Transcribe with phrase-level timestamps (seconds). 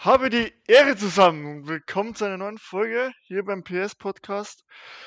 [0.00, 4.64] Habe die Ehre zusammen und willkommen zu einer neuen Folge hier beim PS Podcast.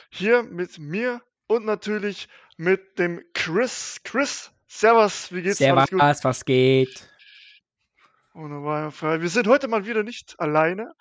[0.10, 4.02] Hier mit mir und natürlich mit dem Chris.
[4.04, 5.60] Chris, Servus, wie geht's?
[5.60, 5.90] Servus,
[6.26, 7.10] was geht?
[8.34, 9.22] Wunderbar, frei.
[9.22, 10.92] Wir sind heute mal wieder nicht alleine.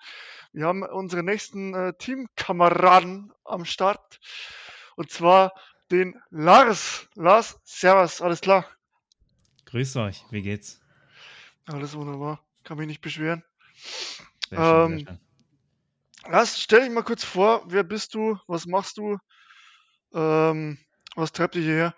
[0.53, 4.21] Wir haben unsere nächsten äh, Teamkameraden am Start.
[4.95, 5.51] Und zwar
[5.91, 7.09] den Lars.
[7.15, 8.65] Lars, Servus, alles klar?
[9.65, 10.79] Grüß euch, wie geht's?
[11.65, 13.43] Alles wunderbar, kann mich nicht beschweren.
[14.49, 15.19] Sehr schön, Ähm, sehr schön.
[16.31, 19.17] Lars, stell dich mal kurz vor, wer bist du, was machst du,
[20.13, 20.77] ähm,
[21.15, 21.95] was treibt dich hierher?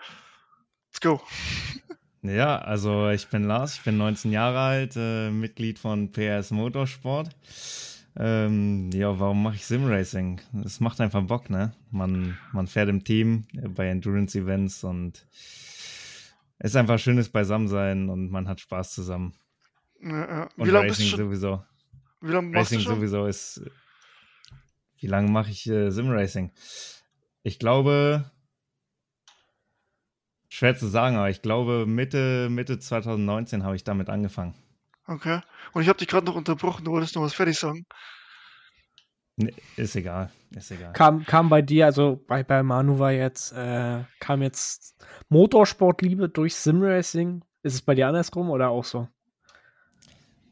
[0.92, 1.22] Let's go.
[2.22, 7.36] Ja, also ich bin Lars, ich bin 19 Jahre alt, äh, Mitglied von PS Motorsport.
[8.16, 10.40] Ähm, ja, warum mache ich Simracing?
[10.64, 11.74] Es macht einfach Bock, ne?
[11.92, 15.26] Man, man fährt im Team bei Endurance-Events und
[16.60, 19.34] es ist einfach schönes Beisammensein und man hat Spaß zusammen.
[20.02, 20.50] Ja, ja.
[20.56, 21.20] Und Wie lange bist du schon?
[21.20, 21.64] sowieso.
[22.24, 22.96] Wie lange Racing schon?
[22.96, 23.62] sowieso ist.
[24.98, 26.52] Wie lange mache ich äh, Simracing?
[27.44, 28.32] Ich glaube,
[30.48, 34.56] schwer zu sagen, aber ich glaube Mitte, Mitte 2019 habe ich damit angefangen.
[35.06, 35.42] Okay.
[35.74, 37.86] Und ich habe dich gerade noch unterbrochen, du wolltest noch was fertig sagen.
[39.36, 40.94] Nee, ist egal, ist egal.
[40.94, 44.96] Kam, kam bei dir, also bei, bei Manu war jetzt, äh, kam jetzt
[45.28, 47.44] Motorsportliebe durch Simracing.
[47.64, 49.10] Ist es bei dir andersrum oder auch so?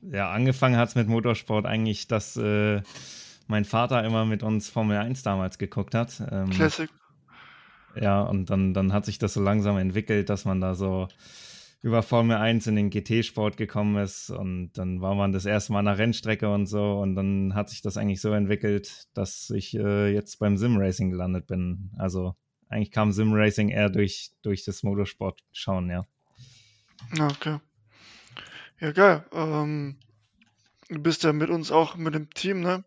[0.01, 2.81] Ja, angefangen hat es mit Motorsport eigentlich, dass äh,
[3.47, 6.21] mein Vater immer mit uns Formel 1 damals geguckt hat.
[6.31, 6.89] Ähm, Classic.
[7.95, 11.07] Ja, und dann, dann hat sich das so langsam entwickelt, dass man da so
[11.81, 15.79] über Formel 1 in den GT-Sport gekommen ist und dann war man das erste Mal
[15.79, 19.75] an der Rennstrecke und so und dann hat sich das eigentlich so entwickelt, dass ich
[19.75, 21.91] äh, jetzt beim Sim-Racing gelandet bin.
[21.97, 22.35] Also
[22.69, 26.05] eigentlich kam Sim-Racing eher durch, durch das Motorsport schauen, ja.
[27.17, 27.57] Ja, okay.
[28.81, 29.25] Ja, geil.
[29.31, 29.97] Ähm,
[30.89, 32.83] du bist ja mit uns auch mit dem Team, ne?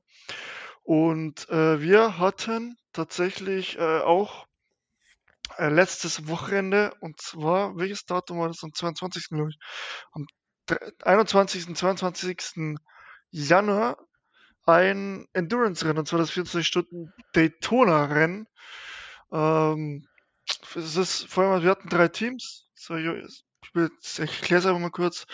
[0.85, 4.47] Und äh, wir hatten tatsächlich äh, auch
[5.59, 8.63] äh, letztes Wochenende, und zwar, welches Datum war das?
[8.63, 9.29] Am 22.
[9.29, 9.59] glaube ich.
[10.13, 10.27] Am
[10.67, 11.75] dr- 21.
[11.77, 12.77] 22.
[13.31, 13.99] Januar
[14.67, 18.47] ein Endurance-Rennen, und zwar das 24 Stunden Daytona-Rennen.
[19.33, 20.09] Ähm,
[20.77, 22.69] es ist vor allem, wir hatten drei Teams.
[23.75, 25.27] Ich erkläre es einfach mal kurz.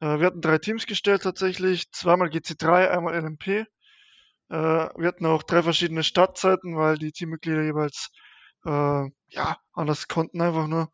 [0.00, 1.90] Äh, wir hatten drei Teams gestellt tatsächlich.
[1.92, 3.48] Zweimal GC3, einmal LMP.
[3.48, 3.66] Äh,
[4.50, 8.10] wir hatten auch drei verschiedene Startzeiten, weil die Teammitglieder jeweils
[8.64, 10.90] äh, ja anders konnten einfach nur.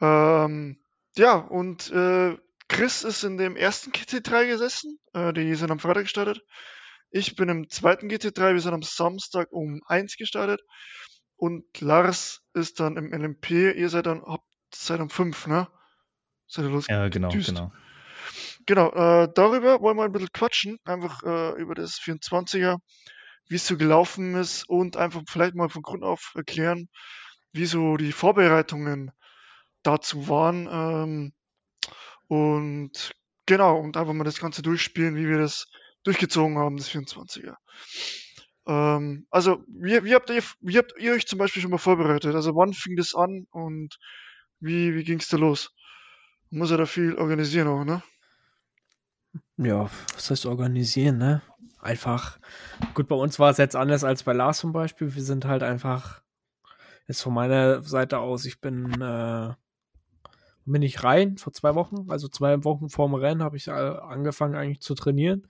[0.00, 0.80] Ähm,
[1.16, 2.36] ja, und äh,
[2.68, 4.98] Chris ist in dem ersten GT3 gesessen.
[5.12, 6.40] Äh, die sind am Freitag gestartet.
[7.10, 8.54] Ich bin im zweiten GT3.
[8.54, 10.60] Wir sind am Samstag um 1 gestartet.
[11.36, 13.50] Und Lars ist dann im LMP.
[13.50, 14.44] Ihr seid dann habt,
[14.74, 15.68] seid um 5, ne?
[16.46, 16.86] Seid ihr los?
[16.88, 17.48] Ja, genau, gedüst.
[17.48, 17.72] genau.
[18.66, 22.78] Genau, äh, darüber wollen wir ein bisschen quatschen, einfach äh, über das 24er,
[23.48, 26.88] wie es so gelaufen ist und einfach vielleicht mal von Grund auf erklären,
[27.52, 29.10] wie so die Vorbereitungen
[29.82, 30.68] dazu waren.
[30.70, 31.32] Ähm,
[32.28, 33.12] und
[33.46, 35.66] genau, und einfach mal das Ganze durchspielen, wie wir das
[36.04, 37.56] durchgezogen haben, das 24er.
[38.66, 42.34] Ähm, also, wie, wie, habt ihr, wie habt ihr euch zum Beispiel schon mal vorbereitet?
[42.34, 43.96] Also, wann fing das an und
[44.60, 45.74] wie, wie es da los?
[46.50, 48.02] Muss ja da viel organisieren auch, ne?
[49.56, 51.42] Ja, was heißt organisieren, ne?
[51.80, 52.38] Einfach.
[52.94, 55.14] Gut, bei uns war es jetzt anders als bei Lars zum Beispiel.
[55.14, 56.22] Wir sind halt einfach,
[57.08, 59.54] jetzt von meiner Seite aus, ich bin, äh,
[60.66, 64.56] bin ich rein vor zwei Wochen, also zwei Wochen vorm Rennen habe ich äh, angefangen
[64.56, 65.46] eigentlich zu trainieren.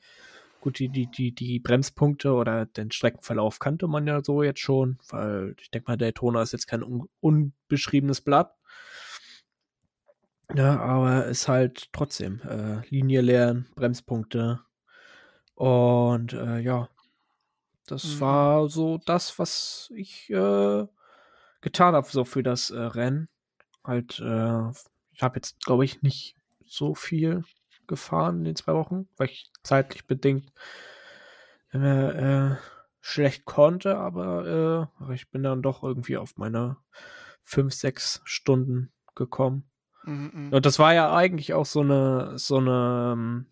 [0.61, 4.99] Gut, die, die, die, die Bremspunkte oder den Streckenverlauf kannte man ja so jetzt schon,
[5.09, 8.55] weil ich denke mal, Daytona ist jetzt kein un unbeschriebenes Blatt.
[10.57, 14.61] Ja, aber ist halt trotzdem äh, Linie lernen, Bremspunkte.
[15.55, 16.89] Und äh, ja,
[17.87, 18.21] das Mhm.
[18.21, 20.87] war so das, was ich äh,
[21.61, 23.29] getan habe, so für das äh, Rennen.
[23.85, 24.71] Halt, äh,
[25.13, 27.45] ich habe jetzt, glaube ich, nicht so viel
[27.87, 30.53] gefahren in den zwei Wochen, weil ich zeitlich bedingt
[31.73, 32.57] äh,
[33.01, 36.77] schlecht konnte, aber, aber ich bin dann doch irgendwie auf meine
[37.43, 39.70] fünf, sechs Stunden gekommen.
[40.05, 40.53] Mhm, mhm.
[40.53, 43.47] Und das war ja eigentlich auch so eine, so eine ähm,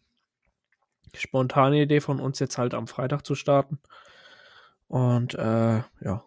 [1.14, 3.78] spontane Idee von uns, jetzt halt am Freitag zu starten.
[4.88, 6.24] Und äh, ja,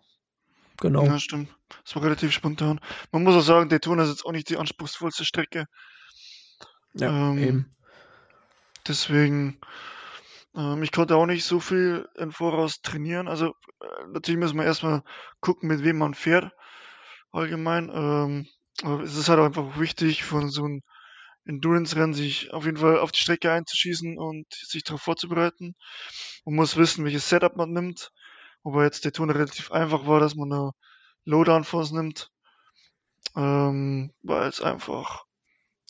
[0.77, 1.03] genau.
[1.03, 1.49] Ja, stimmt.
[1.83, 2.79] Das war relativ spontan.
[3.11, 5.65] Man muss auch sagen, Daytona ist jetzt auch nicht die anspruchsvollste Strecke.
[6.93, 7.75] Ja, ähm, eben.
[8.87, 9.59] Deswegen,
[10.55, 13.27] ähm, ich konnte auch nicht so viel im Voraus trainieren.
[13.27, 15.03] Also äh, natürlich muss man erstmal
[15.39, 16.51] gucken, mit wem man fährt.
[17.31, 17.89] Allgemein.
[17.93, 18.47] Ähm,
[18.83, 20.81] es ist halt auch einfach wichtig von so einem
[21.45, 25.75] Endurance-Rennen sich auf jeden Fall auf die Strecke einzuschießen und sich darauf vorzubereiten.
[26.45, 28.11] Man muss wissen, welches Setup man nimmt.
[28.63, 30.71] Wobei jetzt Daytona relativ einfach war, dass man eine
[31.25, 32.29] Low-Down-Force nimmt.
[33.35, 35.25] Ähm, weil es einfach,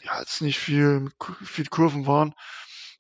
[0.02, 1.10] ja, jetzt nicht viel,
[1.44, 2.34] viel Kurven waren.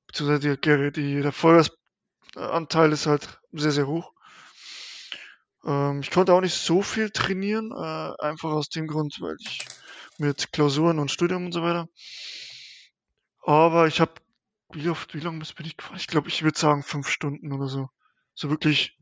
[0.07, 4.11] Beziehungsweise die, die, der Feuersanteil ist halt sehr, sehr hoch.
[5.65, 9.65] Ähm, ich konnte auch nicht so viel trainieren, äh, einfach aus dem Grund, weil ich
[10.17, 11.87] mit Klausuren und Studium und so weiter.
[13.43, 14.13] Aber ich habe,
[14.73, 15.97] wie oft, wie lange bin ich gefahren?
[15.97, 17.89] Ich glaube, ich würde sagen fünf Stunden oder so.
[18.33, 18.97] So wirklich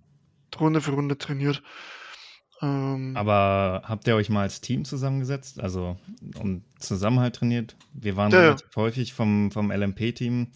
[0.60, 1.62] Runde für Runde trainiert.
[2.62, 5.98] Ähm, Aber habt ihr euch mal als Team zusammengesetzt, also
[6.40, 7.78] und zusammen halt trainiert?
[7.94, 10.52] Wir waren ja, relativ häufig vom, vom LMP-Team.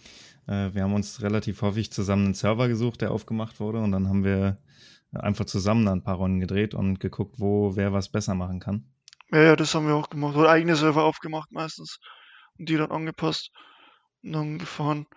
[0.47, 4.09] Äh, wir haben uns relativ häufig zusammen einen Server gesucht, der aufgemacht wurde, und dann
[4.09, 4.57] haben wir
[5.13, 8.91] einfach zusammen ein paar Runden gedreht und geguckt, wo wer was besser machen kann.
[9.31, 10.35] Ja, ja, das haben wir auch gemacht.
[10.35, 11.99] Oder eigene Server aufgemacht meistens
[12.57, 13.51] und die dann angepasst
[14.23, 15.07] und dann gefahren.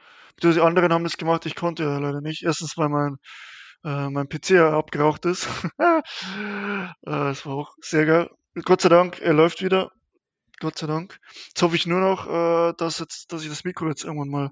[0.43, 2.43] Die anderen haben das gemacht, ich konnte ja leider nicht.
[2.43, 3.16] Erstens, weil mein,
[3.84, 5.48] äh, mein PC abgeraucht ist.
[5.78, 6.02] äh,
[7.02, 8.31] das war auch sehr geil.
[8.64, 9.92] Gott sei Dank, er läuft wieder.
[10.60, 11.19] Gott sei Dank.
[11.49, 14.50] Jetzt hoffe ich nur noch, äh, dass, jetzt, dass ich das Mikro jetzt irgendwann mal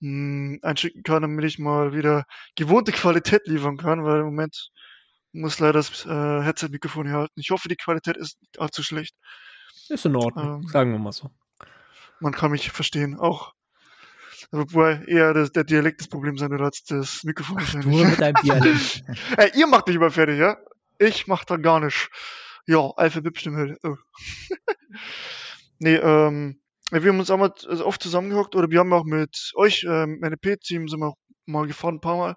[0.00, 4.70] mh, hm, einschicken kann, damit ich mal wieder gewohnte Qualität liefern kann, weil im Moment
[5.32, 7.40] muss leider das äh, Headset-Mikrofon hier halten.
[7.40, 9.14] Ich hoffe, die Qualität ist nicht allzu schlecht.
[9.88, 11.30] Ist in Ordnung, ähm, sagen wir mal so.
[12.20, 13.52] Man kann mich verstehen, auch.
[14.50, 17.58] Wobei eher das, der Dialekt das Problem sein wird als das Mikrofon.
[17.60, 19.02] Ach, du mit deinem Dialekt.
[19.36, 20.56] Ey, ihr macht mich immer fertig, ja?
[20.98, 22.08] Ich mach da gar nicht.
[22.66, 23.76] Ja, Alphabet-Stimme.
[23.82, 23.96] Oh.
[25.78, 26.60] nee, ähm,
[26.90, 30.22] wir haben uns auch mal also oft zusammengehockt oder wir haben auch mit euch, ähm,
[30.22, 32.36] NP-Team, sind wir auch mal gefahren, ein paar Mal.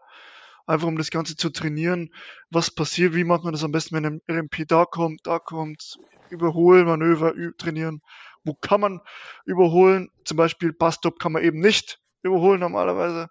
[0.65, 2.13] Einfach um das Ganze zu trainieren.
[2.51, 5.97] Was passiert, wie macht man das am besten, wenn ein RMP da kommt, da kommt,
[6.29, 8.01] überholen, Manöver trainieren.
[8.43, 9.01] Wo kann man
[9.45, 10.09] überholen?
[10.25, 13.29] Zum Beispiel Bus-Stop kann man eben nicht überholen normalerweise.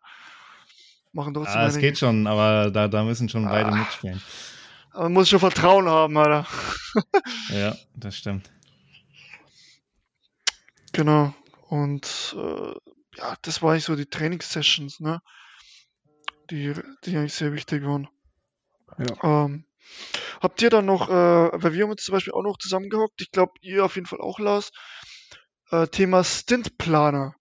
[1.12, 1.61] Machen trotzdem.
[1.61, 4.21] Ah, es geht schon, aber da, da müssen schon beide ah, mitspielen.
[4.94, 6.47] man muss schon Vertrauen haben, Alter.
[7.50, 8.50] ja, das stimmt.
[10.99, 11.33] Genau.
[11.69, 12.75] Und äh,
[13.19, 15.21] ja, das war eigentlich so die Trainingssessions, ne?
[16.50, 16.75] Die,
[17.05, 18.09] die eigentlich sehr wichtig waren.
[18.99, 19.45] Ja.
[19.45, 19.65] Ähm,
[20.41, 23.31] habt ihr dann noch, äh, weil wir haben uns zum Beispiel auch noch zusammengehockt, ich
[23.31, 24.73] glaube, ihr auf jeden Fall auch, Lars,
[25.71, 27.37] äh, Thema Stintplaner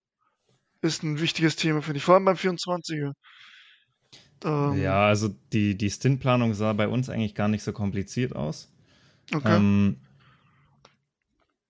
[0.83, 3.13] ist ein wichtiges Thema, finde ich, vor allem beim 24er.
[4.43, 8.71] Ähm, ja, also die, die Stintplanung sah bei uns eigentlich gar nicht so kompliziert aus.
[9.33, 9.55] Okay.
[9.55, 9.97] Ähm,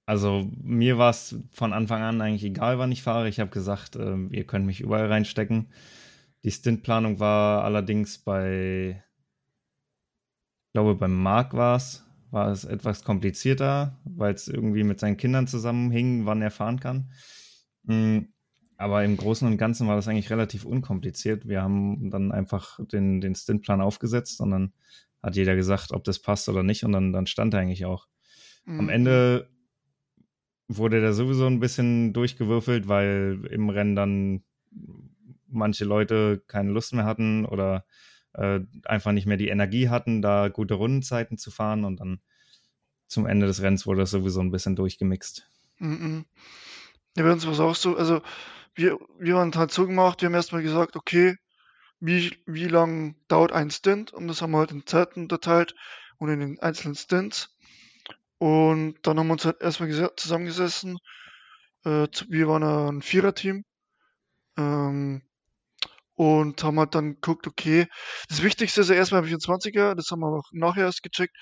[0.08, 3.28] also mir war es von Anfang an eigentlich egal, wann ich fahre.
[3.28, 5.68] Ich habe gesagt, äh, ihr könnt mich überall reinstecken.
[6.46, 9.04] Die Stintplanung war allerdings bei,
[10.66, 15.18] ich glaube, beim Marc war es, war es etwas komplizierter, weil es irgendwie mit seinen
[15.18, 17.12] Kindern zusammenhing, wann er fahren kann.
[17.84, 18.30] Mhm.
[18.78, 21.50] Aber im Großen und Ganzen war das eigentlich relativ unkompliziert.
[21.50, 24.74] Wir haben dann einfach den, den Stintplan aufgesetzt und dann
[25.22, 28.08] hat jeder gesagt, ob das passt oder nicht und dann, dann stand er eigentlich auch.
[28.64, 28.80] Mhm.
[28.80, 29.50] Am Ende
[30.68, 34.44] wurde der sowieso ein bisschen durchgewürfelt, weil im Rennen dann
[35.48, 37.86] manche Leute keine Lust mehr hatten oder
[38.34, 42.20] äh, einfach nicht mehr die Energie hatten, da gute Rundenzeiten zu fahren und dann
[43.08, 45.50] zum Ende des Rennens wurde das sowieso ein bisschen durchgemixt.
[45.80, 46.26] Mhm.
[47.16, 48.22] Ja, bei uns war es auch so, also
[48.76, 51.38] wir, wir haben halt so gemacht, wir haben erstmal gesagt, okay,
[52.00, 54.14] wie, wie lang dauert ein Stint?
[54.14, 55.74] Und das haben wir halt in Zeiten unterteilt
[56.20, 57.57] und in den einzelnen Stints.
[58.40, 60.98] Und dann haben wir uns halt erstmal zusammengesessen.
[61.86, 63.64] Äh, wir waren ein Viererteam.
[64.58, 65.22] Ähm,
[66.18, 67.88] und haben halt dann geguckt, okay,
[68.28, 71.36] das Wichtigste ist ja erstmal im 24er, das haben wir auch nachher erst gecheckt,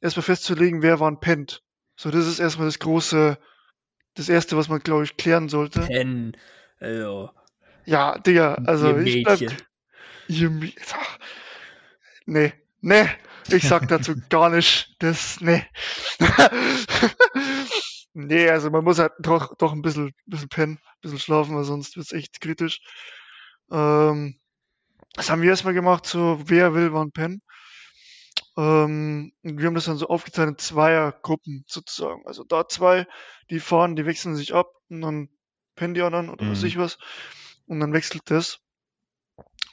[0.00, 1.60] erstmal festzulegen, wer wann pennt.
[1.96, 3.36] So, das ist erstmal das große,
[4.14, 5.82] das erste, was man, glaube ich, klären sollte.
[5.82, 6.34] Pennen,
[6.80, 7.30] also.
[7.84, 9.40] Ja, Digga, also ich bleib,
[10.28, 10.50] ihr,
[12.24, 13.08] nee, nee,
[13.48, 14.94] ich sag dazu gar nicht.
[14.98, 15.64] Das, nee.
[18.12, 21.64] nee, also man muss halt doch, doch ein bisschen, bisschen pennen, ein bisschen schlafen, weil
[21.64, 22.80] sonst wird's echt kritisch.
[23.70, 24.38] Ähm,
[25.14, 27.42] das haben wir erstmal gemacht, so wer will wann pennen.
[28.56, 32.26] Ähm, wir haben das dann so aufgeteilt in Zweiergruppen sozusagen.
[32.26, 33.06] Also da zwei,
[33.50, 35.28] die fahren, die wechseln sich ab und dann
[35.74, 36.50] pennen die anderen oder mhm.
[36.50, 36.98] was ich was.
[37.66, 38.58] Und dann wechselt das.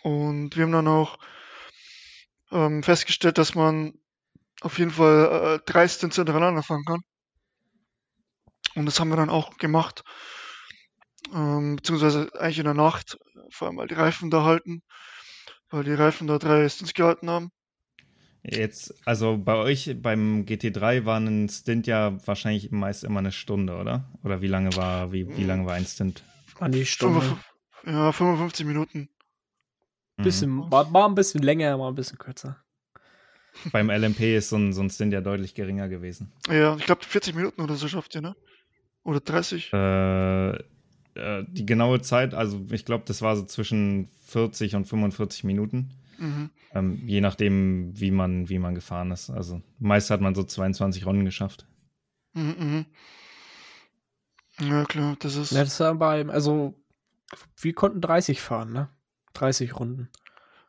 [0.04, 1.18] Und wir haben dann auch
[2.52, 3.94] ähm, festgestellt, dass man
[4.62, 7.02] auf jeden Fall äh, drei Stints hintereinander fahren kann.
[8.76, 10.04] Und das haben wir dann auch gemacht.
[11.34, 13.18] Ähm, beziehungsweise eigentlich in der Nacht,
[13.52, 14.82] vor allem weil die Reifen da halten,
[15.70, 17.52] weil die Reifen da drei Stints gehalten haben.
[18.42, 23.76] Jetzt, also bei euch beim GT3 war ein Stint ja wahrscheinlich meist immer eine Stunde,
[23.76, 24.10] oder?
[24.24, 26.24] Oder wie lange war, wie, wie lange war ein Stint?
[26.60, 27.38] An die Stunde.
[27.86, 29.10] Ja, 55 Minuten.
[30.20, 30.24] Mhm.
[30.24, 32.58] Bisschen, war, war ein bisschen länger, war ein bisschen kürzer.
[33.72, 36.32] Beim LMP ist so ein, so ein Stint ja deutlich geringer gewesen.
[36.50, 38.36] Ja, ich glaube 40 Minuten oder so schafft ihr, ne?
[39.04, 39.72] Oder 30?
[39.72, 45.46] Äh, äh, die genaue Zeit, also ich glaube, das war so zwischen 40 und 45
[45.46, 45.92] Minuten.
[46.18, 46.50] Mhm.
[46.74, 49.30] Ähm, je nachdem, wie man, wie man gefahren ist.
[49.30, 51.66] Also meist hat man so 22 Runden geschafft.
[52.34, 52.86] Mhm,
[54.60, 54.66] mh.
[54.68, 55.52] Ja, klar, das ist.
[55.52, 56.76] Ja, das war beim, also
[57.62, 58.90] wir konnten 30 fahren, ne?
[59.34, 60.10] 30 Runden.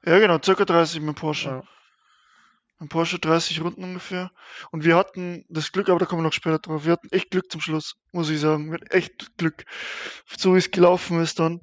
[0.04, 1.48] Ja, genau, circa 30 mit Porsche.
[1.48, 1.62] Ja.
[2.78, 4.30] Ein Porsche 30 Runden ungefähr.
[4.70, 6.86] Und wir hatten das Glück, aber da kommen wir noch später drauf.
[6.86, 8.68] Wir hatten echt Glück zum Schluss, muss ich sagen.
[8.68, 9.66] Wir hatten echt Glück.
[10.38, 11.60] So wie es gelaufen ist dann.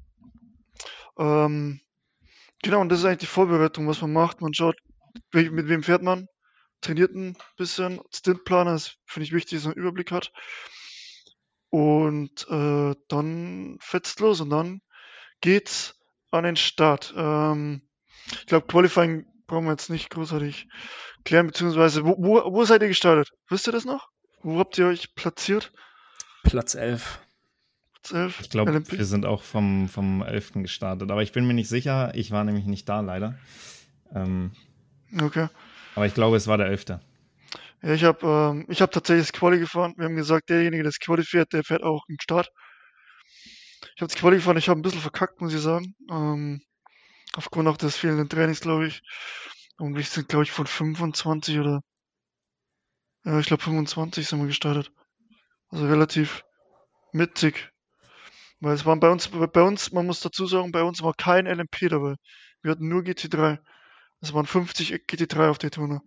[1.17, 1.81] Ähm,
[2.61, 4.41] genau, und das ist eigentlich die Vorbereitung, was man macht.
[4.41, 4.77] Man schaut,
[5.31, 6.27] mit wem fährt man,
[6.81, 7.99] trainiert ein bisschen.
[8.13, 10.31] Stintplaner ist, finde ich, wichtig, dass man einen Überblick hat.
[11.71, 14.81] Und äh, dann fetzt los und dann
[15.41, 15.96] geht's
[16.31, 17.13] an den Start.
[17.15, 17.81] Ähm,
[18.31, 20.67] ich glaube, Qualifying brauchen wir jetzt nicht großartig
[21.23, 23.31] klären, beziehungsweise wo, wo, wo seid ihr gestartet?
[23.49, 24.09] Wisst ihr das noch?
[24.41, 25.71] Wo habt ihr euch platziert?
[26.43, 27.19] Platz 11.
[27.93, 28.39] Platz 11.
[28.41, 30.53] Ich glaube, wir sind auch vom, vom 11.
[30.55, 32.11] gestartet, aber ich bin mir nicht sicher.
[32.15, 33.37] Ich war nämlich nicht da, leider.
[34.13, 34.51] Ähm,
[35.21, 35.47] okay.
[35.95, 36.85] Aber ich glaube, es war der 11.
[37.81, 39.93] Ja, ich habe ähm, hab tatsächlich das Quali gefahren.
[39.97, 42.51] Wir haben gesagt, derjenige, der das Quali fährt, der fährt auch im Start.
[43.97, 45.95] Ich habe Quali gefahren, ich habe ein bisschen verkackt, muss ich sagen.
[46.11, 46.61] Ähm,
[47.33, 49.01] aufgrund auch des fehlenden Trainings, glaube ich.
[49.79, 51.81] Und wir sind, glaube ich, von 25 oder
[53.25, 54.91] ja, ich glaube 25 sind wir gestartet.
[55.69, 56.43] Also relativ
[57.11, 57.71] mittig.
[58.59, 61.47] Weil es waren bei uns, bei uns, man muss dazu sagen, bei uns war kein
[61.47, 62.17] LMP dabei.
[62.61, 63.57] Wir hatten nur GT3.
[64.21, 66.03] Es waren 50 GT3 auf Tour.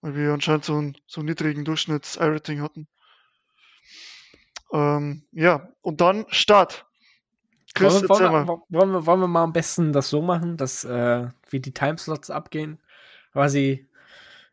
[0.00, 2.88] Weil wir anscheinend so einen, so einen niedrigen Durchschnitts-iRating hatten.
[4.72, 6.86] Ähm, ja, und dann Start.
[7.74, 10.84] Chris, wollen, wollen, wir, wollen, wir, wollen wir mal am besten das so machen, dass
[10.84, 12.80] äh, wie die Timeslots abgehen?
[13.32, 13.86] Quasi,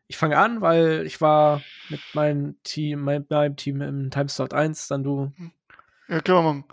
[0.06, 4.88] ich fange an, weil ich war mit meinem Team, mein, meinem Team im Timeslot 1,
[4.88, 5.32] dann du.
[6.08, 6.64] Ja, können wir machen.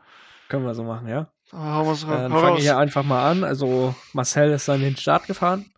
[0.50, 1.32] Können wir so machen, ja.
[1.52, 3.44] Was Dann fange ich ja einfach mal an.
[3.44, 5.72] Also Marcel ist dann den Start gefahren.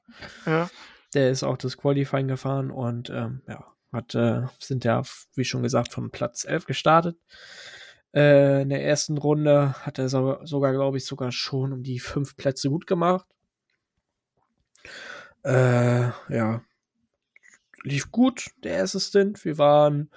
[0.45, 0.69] Ja.
[1.13, 3.63] Der ist auch das Qualifying gefahren und ähm, ja,
[3.95, 5.03] hat, äh, sind ja,
[5.35, 7.17] wie schon gesagt, von Platz 11 gestartet.
[8.13, 11.99] Äh, in der ersten Runde hat er so, sogar, glaube ich, sogar schon um die
[11.99, 13.27] fünf Plätze gut gemacht.
[15.43, 16.61] Äh, ja.
[17.83, 19.43] Lief gut, der erste Stint.
[19.45, 20.09] Wir waren,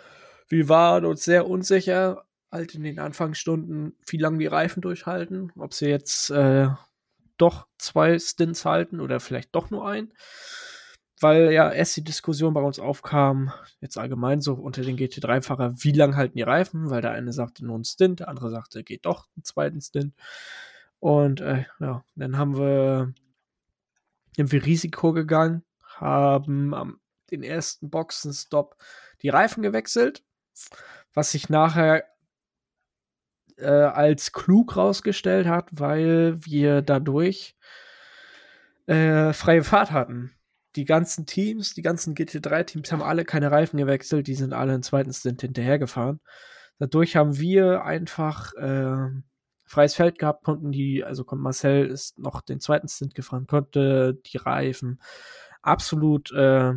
[0.48, 5.52] wir waren uns sehr unsicher, halt in den Anfangsstunden, wie lange die Reifen durchhalten.
[5.56, 6.68] Ob sie jetzt äh,
[7.36, 10.12] doch zwei Stints halten oder vielleicht doch nur ein
[11.20, 15.92] weil ja erst die Diskussion bei uns aufkam, jetzt allgemein so unter den GT3-Fahrer, wie
[15.92, 19.06] lang halten die Reifen, weil der eine sagte nur ein Stint, der andere sagte, geht
[19.06, 20.14] doch einen zweiten Stint.
[21.00, 23.14] Und äh, ja, dann haben wir,
[24.36, 25.64] sind Risiko gegangen,
[25.96, 28.76] haben am den ersten Boxenstopp
[29.20, 30.24] die Reifen gewechselt,
[31.12, 32.04] was sich nachher
[33.56, 37.54] äh, als klug rausgestellt hat, weil wir dadurch
[38.86, 40.37] äh, freie Fahrt hatten
[40.76, 44.82] die ganzen Teams, die ganzen GT3-Teams haben alle keine Reifen gewechselt, die sind alle im
[44.82, 46.20] zweiten Stint hinterhergefahren.
[46.78, 49.08] Dadurch haben wir einfach äh,
[49.64, 54.36] freies Feld gehabt, konnten die, also Marcel ist noch den zweiten Stint gefahren, konnte die
[54.36, 55.00] Reifen
[55.62, 56.74] absolut äh,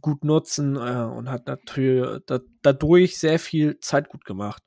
[0.00, 4.62] gut nutzen äh, und hat natürlich da, dadurch sehr viel Zeit gut gemacht.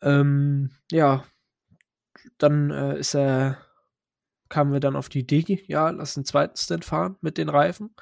[0.00, 1.24] Ähm, ja,
[2.38, 3.58] dann äh, ist er
[4.52, 7.94] kamen wir dann auf die Idee, ja, lass einen zweiten Stand fahren mit den Reifen.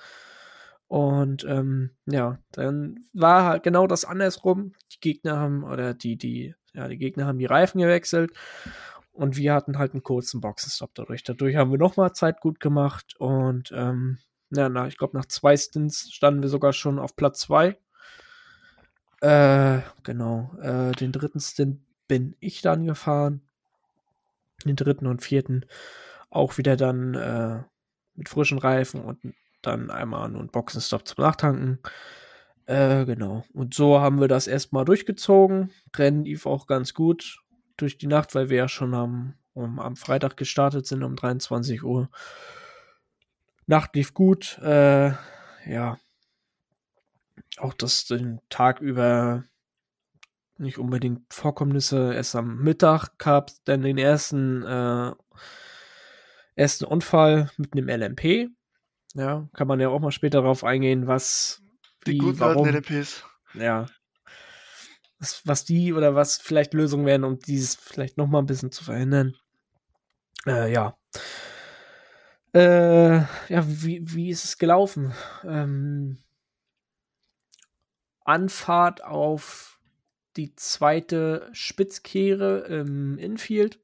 [0.89, 4.73] Und ähm, ja, dann war halt genau das andersrum.
[4.93, 8.33] Die Gegner haben, oder die, die, ja, die Gegner haben die Reifen gewechselt
[9.13, 11.23] und wir hatten halt einen kurzen Boxenstopp dadurch.
[11.23, 14.19] Dadurch haben wir nochmal Zeit gut gemacht und ähm,
[14.51, 17.79] ja, na, ich glaube, nach zwei Stints standen wir sogar schon auf Platz zwei.
[19.21, 20.51] Äh, genau.
[20.61, 23.43] Äh, den dritten Stint bin ich dann gefahren.
[24.65, 25.65] Den dritten und vierten
[26.31, 27.63] auch wieder dann äh,
[28.15, 31.81] mit frischen Reifen und dann einmal nur einen Boxenstopp zum Nachtanken.
[32.67, 33.45] Äh, genau.
[33.53, 35.73] Und so haben wir das erstmal durchgezogen.
[35.95, 37.43] Rennen lief auch ganz gut
[37.77, 41.83] durch die Nacht, weil wir ja schon am, um, am Freitag gestartet sind um 23
[41.83, 42.09] Uhr.
[43.67, 44.59] Nacht lief gut.
[44.59, 45.13] Äh,
[45.67, 45.99] ja.
[47.57, 49.45] Auch das den Tag über
[50.59, 52.15] nicht unbedingt Vorkommnisse.
[52.15, 55.13] Erst am Mittag gab es dann den ersten äh,
[56.61, 58.51] ersten Unfall mit einem LMP.
[59.15, 61.63] Ja, kann man ja auch mal später darauf eingehen, was
[62.07, 63.25] Die wie, guten warum, alten LMPs.
[63.55, 63.87] ja,
[65.19, 68.73] was, was die oder was vielleicht Lösungen wären, um dieses vielleicht noch mal ein bisschen
[68.73, 69.37] zu verhindern.
[70.47, 70.97] Äh, ja.
[72.55, 75.13] Äh, ja, wie, wie ist es gelaufen?
[75.45, 76.19] Ähm,
[78.25, 79.79] Anfahrt auf
[80.37, 83.81] die zweite Spitzkehre im Infield.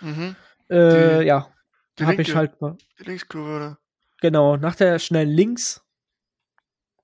[0.00, 0.36] Mhm.
[0.70, 1.53] Äh, ja,
[2.00, 2.76] habe ich halt mal.
[2.98, 3.78] Die Linkskurve, oder?
[4.20, 5.82] Genau, nach der schnellen Links.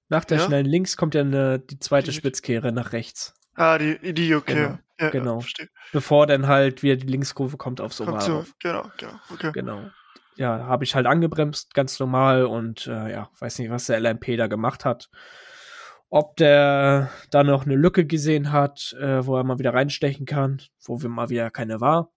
[0.08, 0.44] Nach der Ja?
[0.46, 3.34] schnellen Links kommt ja eine, die zweite Die- Spitzkehre nach rechts.
[3.54, 4.54] Ah, die, die okay.
[4.54, 5.34] Genau, Ja, genau.
[5.34, 5.68] Ja, verstehe.
[5.92, 9.12] Bevor dann halt wieder die Linkskurve kommt aufs Oval so, genau, genau.
[9.32, 9.50] Okay.
[9.52, 9.90] Genau.
[10.36, 14.36] Ja, habe ich halt angebremst, ganz normal und äh, ja, weiß nicht, was der LMP
[14.36, 15.10] da gemacht hat.
[16.08, 20.60] Ob der da noch eine Lücke gesehen hat, äh, wo er mal wieder reinstechen kann,
[20.84, 22.10] wo wir mal wieder keine war.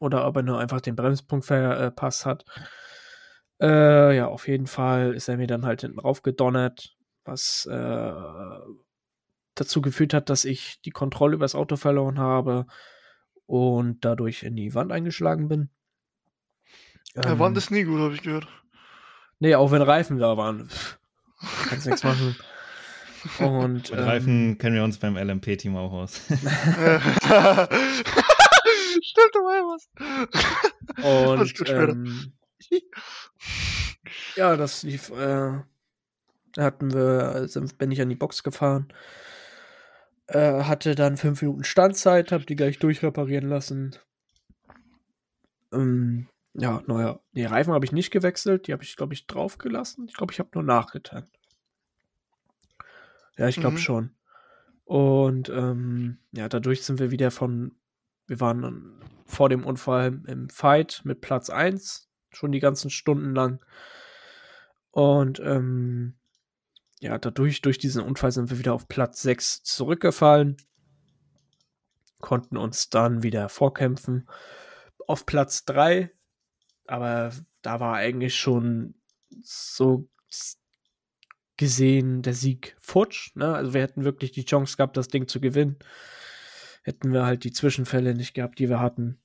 [0.00, 2.44] Oder ob er nur einfach den Bremspunkt verpasst hat.
[3.60, 8.12] Äh, ja, auf jeden Fall ist er mir dann halt hinten rauf gedonnert, was äh,
[9.54, 12.66] dazu geführt hat, dass ich die Kontrolle über das Auto verloren habe
[13.44, 15.68] und dadurch in die Wand eingeschlagen bin.
[17.14, 18.48] Ja, Wand ist nie gut, habe ich gehört.
[19.38, 20.70] Nee, auch wenn Reifen da waren.
[21.68, 22.36] Kannst nichts machen.
[23.38, 26.20] Und Mit ähm, Reifen kennen wir uns beim LMP-Team auch aus.
[29.20, 29.28] Ja.
[29.28, 29.88] Stimmt, da war ja was.
[31.04, 32.32] Alles Und ähm,
[34.36, 35.10] ja, das lief.
[35.10, 35.60] Äh,
[36.52, 38.92] da hatten wir, sind, bin ich an die Box gefahren.
[40.26, 43.96] Äh, hatte dann fünf Minuten Standzeit, hab die gleich durchreparieren lassen.
[45.72, 50.06] Ähm, ja, naja, die Reifen habe ich nicht gewechselt, die habe ich, glaube ich, draufgelassen.
[50.08, 51.30] Ich glaube, ich habe nur nachgetankt.
[53.36, 53.80] Ja, ich glaube Mhm.
[53.80, 54.14] schon.
[54.84, 57.76] Und ähm, ja, dadurch sind wir wieder von,
[58.30, 63.34] wir waren dann vor dem Unfall im Fight mit Platz 1, schon die ganzen Stunden
[63.34, 63.58] lang.
[64.92, 66.14] Und ähm,
[67.00, 70.58] ja, dadurch, durch diesen Unfall sind wir wieder auf Platz 6 zurückgefallen,
[72.20, 74.28] konnten uns dann wieder vorkämpfen
[75.08, 76.12] auf Platz 3,
[76.86, 77.32] aber
[77.62, 78.94] da war eigentlich schon
[79.42, 80.08] so
[81.56, 83.34] gesehen der Sieg futsch.
[83.34, 83.52] Ne?
[83.52, 85.80] Also wir hätten wirklich die Chance gehabt, das Ding zu gewinnen.
[86.82, 89.20] Hätten wir halt die Zwischenfälle nicht gehabt, die wir hatten.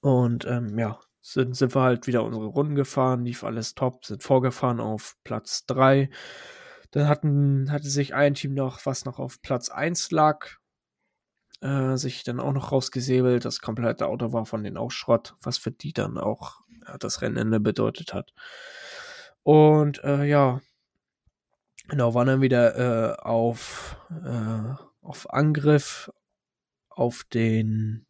[0.00, 4.22] Und ähm, ja, sind, sind wir halt wieder unsere Runden gefahren, lief alles top, sind
[4.22, 6.10] vorgefahren auf Platz 3.
[6.90, 10.46] Dann hatten, hatte sich ein Team noch, was noch auf Platz 1 lag,
[11.62, 13.44] äh, sich dann auch noch rausgesäbelt.
[13.44, 17.22] Das komplette Auto war von denen auch Schrott, was für die dann auch ja, das
[17.22, 18.34] Rennende bedeutet hat.
[19.42, 20.60] Und äh, ja,
[21.88, 24.74] genau, waren dann wieder äh, auf, äh,
[25.04, 26.10] auf Angriff
[26.88, 28.06] auf den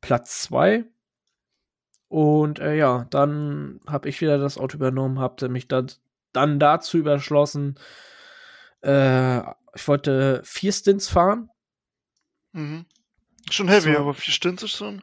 [0.00, 0.84] Platz 2.
[2.08, 5.90] Und äh, ja, dann habe ich wieder das Auto übernommen, habe mich dann,
[6.32, 7.78] dann dazu überschlossen,
[8.82, 9.40] äh,
[9.74, 11.50] ich wollte vier Stints fahren,
[12.52, 12.86] Mhm.
[13.50, 13.98] Schon heavy, So.
[14.00, 15.02] aber vier Stints ist schon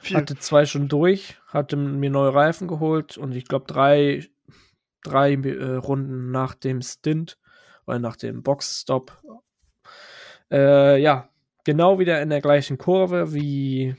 [0.00, 0.16] viel.
[0.16, 4.28] hatte zwei schon durch, hatte mir neue Reifen geholt und ich glaube drei,
[5.02, 7.38] drei äh, Runden nach dem Stint
[7.86, 9.20] oder nach dem Boxstop,
[10.50, 11.28] äh, ja,
[11.64, 13.96] genau wieder in der gleichen Kurve wie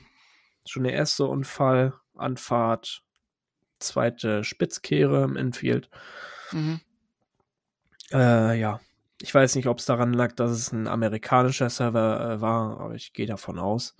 [0.64, 3.02] schon der erste Unfall, Anfahrt,
[3.78, 5.90] zweite Spitzkehre im Infield.
[6.52, 6.80] Mhm.
[8.12, 8.80] Äh, ja,
[9.20, 12.94] ich weiß nicht, ob es daran lag, dass es ein amerikanischer Server äh, war, aber
[12.94, 13.96] ich gehe davon aus.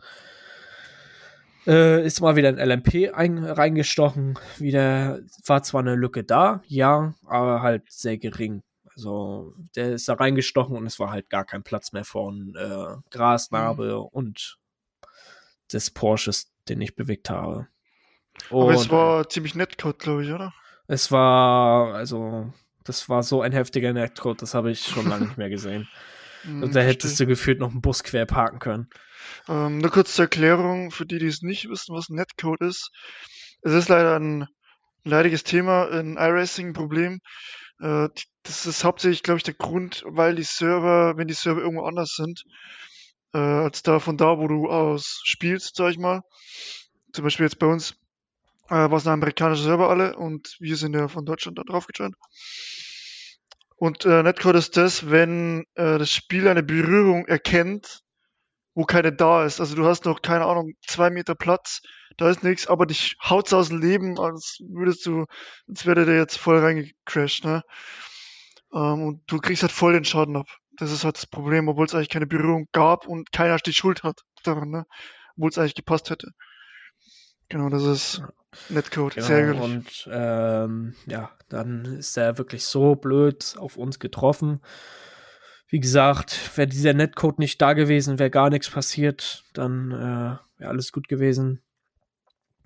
[1.67, 4.39] Äh, ist mal wieder ein LMP ein, reingestochen.
[4.59, 8.63] Wieder war zwar eine Lücke da, ja, aber halt sehr gering.
[8.97, 12.97] Also der ist da reingestochen und es war halt gar kein Platz mehr von äh,
[13.11, 14.59] Grasnarbe und
[15.73, 17.69] des Porsches, den ich bewegt habe.
[18.59, 20.53] Aber es Und, war ziemlich Netcode, glaube ich, oder?
[20.89, 22.53] es war, also,
[22.85, 25.89] das war so ein heftiger Netcode, das habe ich schon lange nicht mehr gesehen.
[26.43, 28.89] Mhm, Und da hättest du gefühlt noch einen Bus quer parken können.
[29.49, 32.91] Ähm, nur kurz zur Erklärung, für die, die es nicht wissen, was Netcode ist.
[33.63, 34.47] Es ist leider ein
[35.05, 37.21] leidiges Thema, ein iRacing ein Problem.
[37.81, 38.09] Äh,
[38.43, 42.15] das ist hauptsächlich, glaube ich, der Grund, weil die Server, wenn die Server irgendwo anders
[42.17, 42.45] sind,
[43.35, 46.23] äh, als da von da, wo du aus spielst, sag ich mal.
[47.13, 47.93] Zum Beispiel jetzt bei uns
[48.69, 51.87] äh, war es ein amerikanischer Server alle und wir sind ja von Deutschland da drauf
[51.87, 52.17] gejoint.
[53.77, 58.01] Und äh, Netcode ist das, wenn äh, das Spiel eine Berührung erkennt,
[58.75, 59.61] wo keine da ist.
[59.61, 61.83] Also du hast noch, keine Ahnung, zwei Meter Platz,
[62.17, 65.27] da ist nichts, aber dich haut's aus dem Leben, als würdest du,
[65.69, 67.63] als wäre der jetzt voll reingecrashed, ne?
[68.73, 70.47] Ähm, und du kriegst halt voll den Schaden ab.
[70.79, 74.03] Das ist halt das Problem, obwohl es eigentlich keine Berührung gab und keiner die Schuld
[74.03, 74.87] hat daran, ne?
[75.37, 76.31] Obwohl es eigentlich gepasst hätte.
[77.49, 78.23] Genau, das ist
[78.69, 79.15] Netcode.
[79.15, 79.63] Genau, Sehr gut.
[79.63, 84.61] Und ähm, ja, dann ist er wirklich so blöd auf uns getroffen.
[85.69, 90.71] Wie gesagt, wäre dieser Netcode nicht da gewesen, wäre gar nichts passiert, dann äh, wäre
[90.71, 91.63] alles gut gewesen.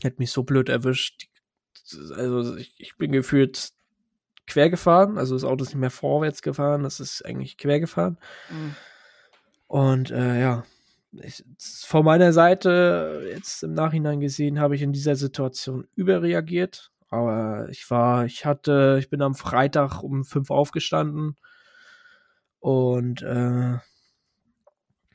[0.02, 1.28] Hätte mich so blöd erwischt.
[2.16, 3.72] Also ich, ich bin gefühlt
[4.46, 8.18] quer gefahren, also das Auto ist nicht mehr vorwärts gefahren, das ist eigentlich quer gefahren.
[8.50, 8.74] Mhm.
[9.66, 10.64] Und äh, ja,
[11.12, 11.44] ich,
[11.86, 16.90] von meiner Seite, jetzt im Nachhinein gesehen, habe ich in dieser Situation überreagiert.
[17.08, 21.36] Aber ich war, ich hatte, ich bin am Freitag um fünf aufgestanden
[22.60, 23.78] und äh,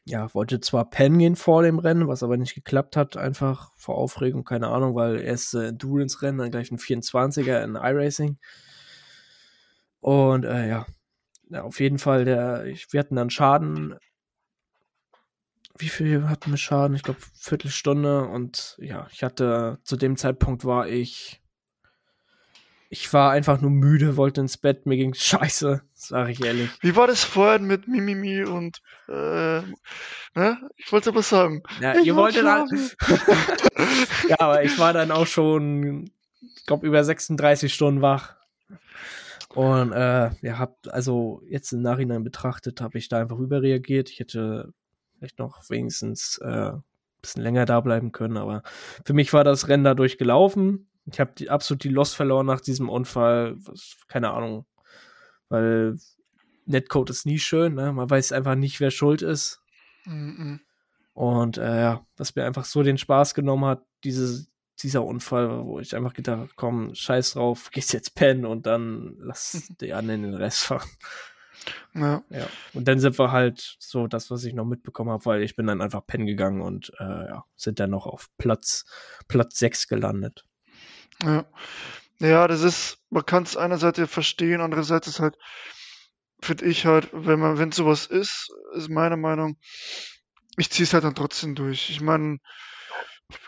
[0.06, 3.96] ja, wollte zwar pennen gehen vor dem Rennen, was aber nicht geklappt hat, einfach vor
[3.98, 8.38] Aufregung, keine Ahnung, weil erst äh, Endurance-Rennen, dann gleich ein 24er in iRacing.
[10.00, 10.86] Und äh, ja.
[11.50, 13.96] ja, auf jeden Fall, der, ich, wir hatten dann Schaden
[15.78, 16.96] wie viel hatten wir Schaden?
[16.96, 18.28] Ich glaube, Viertelstunde.
[18.28, 21.42] Und ja, ich hatte, zu dem Zeitpunkt war ich,
[22.90, 26.70] ich war einfach nur müde, wollte ins Bett, mir ging scheiße, sage ich ehrlich.
[26.82, 29.62] Wie war das vorhin mit Mimimi und, äh,
[30.36, 30.70] ne?
[30.76, 31.64] Ich wollte aber sagen.
[31.82, 32.68] Ja, ihr wolltet dann,
[34.30, 36.12] Ja, aber ich war dann auch schon,
[36.56, 38.36] ich glaube, über 36 Stunden wach.
[39.56, 44.10] Und äh, ja, hab, also jetzt im Nachhinein betrachtet, habe ich da einfach überreagiert.
[44.10, 44.74] Ich hätte
[45.18, 46.84] vielleicht noch wenigstens äh, ein
[47.22, 48.36] bisschen länger da bleiben können.
[48.36, 48.64] Aber
[49.06, 50.88] für mich war das Rennen dadurch gelaufen.
[51.12, 53.56] Ich habe die, absolut die Lost verloren nach diesem Unfall.
[53.58, 54.66] Was, keine Ahnung.
[55.50, 55.98] Weil
[56.66, 57.76] Netcode ist nie schön.
[57.76, 57.94] Ne?
[57.94, 59.62] Man weiß einfach nicht, wer schuld ist.
[60.06, 60.62] Mhm.
[61.14, 64.48] Und äh, ja, was mir einfach so den Spaß genommen hat, diese,
[64.82, 69.16] dieser Unfall, wo ich einfach gedacht habe, komm, scheiß drauf, gehst jetzt pennen und dann
[69.20, 70.90] lass die anderen den Rest fahren.
[71.94, 72.24] Ja.
[72.30, 72.48] ja.
[72.74, 75.68] Und dann sind wir halt so das, was ich noch mitbekommen habe, weil ich bin
[75.68, 78.86] dann einfach pennen gegangen und äh, ja, sind dann noch auf Platz,
[79.28, 80.46] Platz 6 gelandet.
[81.24, 81.46] Ja.
[82.20, 85.36] Ja, das ist, man kann es einerseits ja verstehen, andererseits ist halt,
[86.42, 89.58] finde ich halt, wenn man, wenn sowas ist, ist meine Meinung,
[90.58, 91.90] ich ziehe es halt dann trotzdem durch.
[91.90, 92.38] Ich meine,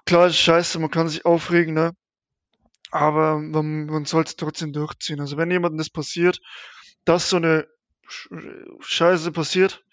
[0.06, 1.94] klar ist scheiße, man kann sich aufregen, ne?
[2.92, 5.20] Aber man, man soll es trotzdem durchziehen.
[5.20, 6.40] Also wenn jemandem das passiert,
[7.06, 7.68] dass so eine
[8.80, 9.84] Scheiße passiert,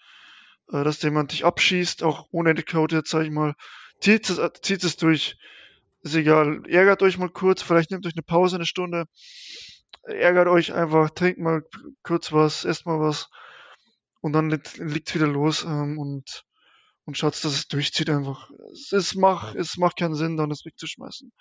[0.71, 3.55] äh, dass jemand dich abschießt, auch ohne Code jetzt, sag ich mal,
[3.99, 5.37] zieht es, zieht es durch.
[6.05, 9.05] Ist egal, ärgert euch mal kurz, vielleicht nehmt euch eine Pause, eine Stunde,
[10.03, 11.63] ärgert euch einfach, trinkt mal
[12.03, 13.27] kurz was, esst mal was
[14.21, 16.43] und dann liegt es wieder los ähm, und,
[17.05, 18.51] und schaut, dass es durchzieht einfach.
[18.71, 21.31] Es, ist, mach, es macht keinen Sinn, dann das wegzuschmeißen.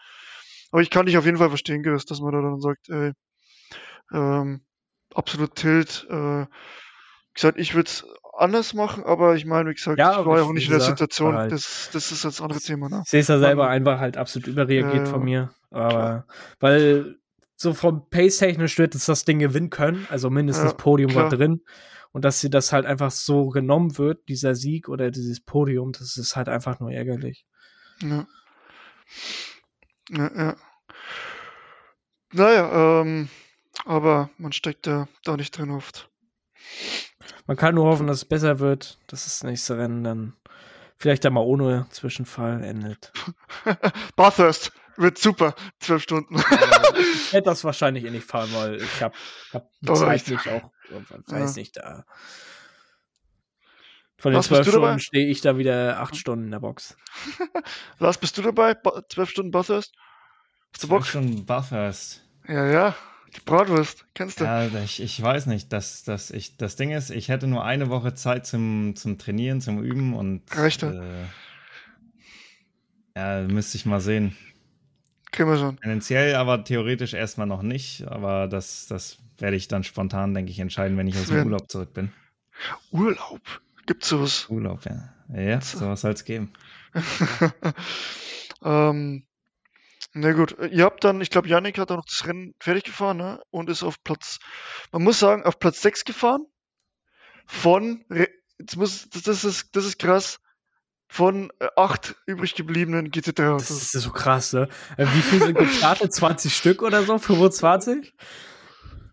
[0.71, 3.13] Aber ich kann dich auf jeden Fall verstehen, Chris, dass man da dann sagt, ey,
[4.15, 4.65] ähm,
[5.15, 6.07] absolut Tilt.
[6.09, 6.47] Äh,
[7.35, 10.45] gesagt, ich würde es anders machen, aber ich meine, wie gesagt, ja, ich war ja
[10.45, 11.35] auch nicht in der Situation.
[11.35, 11.53] Halt.
[11.53, 12.89] Das, das ist das andere Thema.
[12.89, 13.03] Ne?
[13.05, 15.55] Ich sehe es ja selber einfach halt absolut überreagiert äh, von mir.
[15.71, 16.27] Aber klar.
[16.61, 17.17] weil
[17.57, 20.07] so vom Pace-technisch wird es das Ding gewinnen können.
[20.11, 21.25] Also mindestens ja, Podium klar.
[21.25, 21.63] war drin.
[22.13, 26.17] Und dass sie das halt einfach so genommen wird, dieser Sieg oder dieses Podium, das
[26.17, 27.45] ist halt einfach nur ärgerlich.
[28.03, 28.27] Ja.
[30.11, 30.57] Ja, ja.
[32.33, 33.29] Naja, ähm,
[33.85, 36.09] aber man steckt ja da nicht drin oft.
[37.47, 40.33] Man kann nur hoffen, dass es besser wird, dass das nächste Rennen dann
[40.97, 43.13] vielleicht einmal ohne Zwischenfall endet.
[44.17, 46.37] Bathurst wird super, zwölf Stunden.
[46.37, 49.15] ich hätte das wahrscheinlich eh nicht fahren, weil ich habe
[49.53, 50.71] hab zeitlich auch,
[51.27, 51.61] weiß ja.
[51.61, 52.05] nicht, da.
[54.17, 56.97] Von den zwölf Stunden stehe ich da wieder acht Stunden in der Box.
[57.99, 58.75] Lars, bist du dabei?
[59.09, 59.95] Zwölf Stunden Bathurst?
[60.73, 62.23] Zwölf Stunden Bathurst.
[62.49, 62.97] Ja, ja.
[63.37, 64.45] Die Bratwurst, kennst du?
[64.45, 65.73] Ja, ich, ich weiß nicht.
[65.73, 69.61] Das, das, ich, das Ding ist, ich hätte nur eine Woche Zeit zum, zum Trainieren,
[69.61, 70.43] zum Üben und.
[70.57, 71.29] Rechte.
[73.15, 74.37] Äh, ja, müsste ich mal sehen.
[75.33, 75.77] Kriegen wir schon.
[75.79, 78.07] Tendenziell, aber theoretisch erstmal noch nicht.
[78.07, 81.69] Aber das, das werde ich dann spontan, denke ich, entscheiden, wenn ich aus dem Urlaub
[81.71, 82.13] zurück bin.
[82.93, 83.41] Urlaub?
[83.87, 84.47] Gibt's sowas?
[84.49, 85.13] Urlaub, ja.
[85.35, 86.53] Ja, sowas soll es geben.
[88.65, 89.25] ähm,
[90.15, 93.17] na gut, ihr habt dann, ich glaube, Yannick hat dann noch das Rennen fertig gefahren
[93.17, 93.43] ne?
[93.51, 94.39] und ist auf Platz,
[94.93, 96.47] man muss sagen, auf Platz 6 gefahren.
[97.47, 98.05] Von,
[98.59, 100.39] jetzt muss, das ist, das ist krass,
[101.09, 104.69] von äh, acht übrig gebliebenen GT3 Das ist so krass, ne?
[104.97, 106.13] Äh, wie viel sind gestartet?
[106.15, 107.19] 20 Stück oder so?
[107.19, 108.15] 25?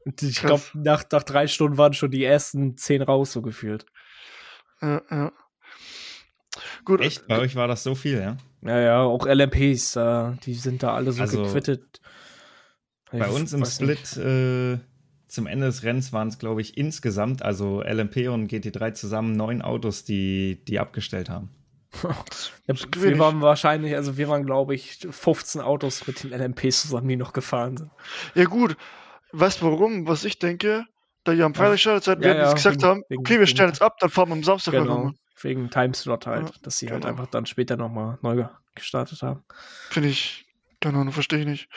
[0.06, 3.86] Und ich glaube, nach, nach drei Stunden waren schon die ersten zehn raus, so gefühlt.
[4.82, 5.32] Ja, ja.
[6.86, 7.02] Gut.
[7.02, 7.28] Echt?
[7.28, 8.38] Bei euch war das so viel, ja?
[8.64, 12.00] Ja, ja, auch LMPs, äh, die sind da alle so also, gequittet.
[13.12, 14.78] Bei ich uns im Split äh,
[15.28, 19.62] zum Ende des Rennens waren es, glaube ich, insgesamt, also LMP und GT3 zusammen, neun
[19.62, 21.50] Autos, die, die abgestellt haben.
[22.68, 27.08] ja, wir waren wahrscheinlich, also wir waren, glaube ich, 15 Autos mit den LMPs zusammen,
[27.08, 27.92] die noch gefahren sind.
[28.36, 28.78] Ja, gut.
[29.34, 30.08] Weißt du warum?
[30.08, 30.86] Was ich denke,
[31.24, 33.82] da die am Freitag Startzeit ja, werden, ja, gesagt wegen, haben, okay, wir stellen jetzt
[33.82, 35.14] ab, dann fahren wir am Samstag genau, nochmal.
[35.42, 37.08] Wegen Timeslot halt, ja, dass sie halt genau.
[37.08, 39.44] halt einfach dann später nochmal neu gestartet haben.
[39.90, 40.46] Finde ich,
[40.80, 41.70] keine Ahnung, verstehe ich nicht.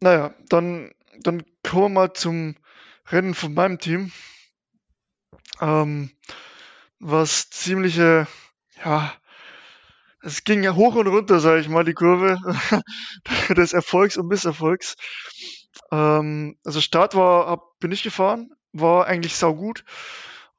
[0.00, 2.56] Naja, dann, dann kommen wir mal zum
[3.10, 4.12] Rennen von meinem Team.
[5.60, 6.10] Ähm,
[6.98, 8.26] was ziemliche,
[8.84, 9.12] ja,
[10.22, 12.38] es ging ja hoch und runter, sage ich mal, die Kurve
[13.56, 14.96] des Erfolgs und Misserfolgs.
[15.90, 19.84] Ähm, also Start war, hab, bin ich gefahren, war eigentlich saugut.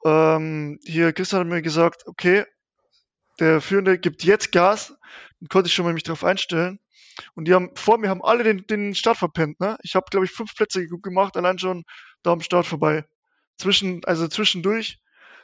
[0.06, 2.46] Ähm, hier Christian hat mir gesagt, okay,
[3.40, 4.96] der Führende gibt jetzt Gas,
[5.40, 6.80] dann konnte ich schon mal mich darauf einstellen.
[7.34, 9.60] Und die haben vor mir haben alle den, den Start verpennt.
[9.60, 9.78] Ne?
[9.84, 11.86] Ich habe glaube ich fünf Plätze gemacht, allein schon
[12.24, 13.06] da am Start vorbei.
[13.58, 15.00] Zwischen, also zwischendurch,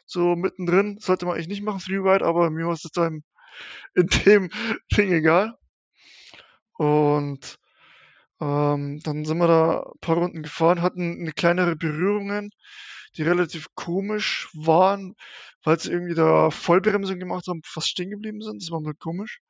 [0.06, 3.24] so mittendrin, sollte man eigentlich nicht machen, Freeride, aber mir war es jetzt in
[4.26, 4.50] dem
[4.98, 5.58] Ding egal.
[6.74, 7.60] Und
[8.42, 12.52] ähm, dann sind wir da ein paar Runden gefahren, hatten eine kleinere Berührungen,
[13.16, 15.16] die relativ komisch waren,
[15.64, 18.62] weil sie irgendwie da Vollbremsung gemacht haben, fast stehen geblieben sind.
[18.62, 19.42] Das war mal komisch.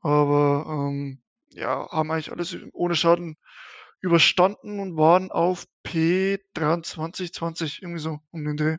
[0.00, 3.36] Aber ähm, ja, haben eigentlich alles ohne Schaden
[4.00, 8.76] überstanden und waren auf P23, 20, irgendwie so um den Dreh.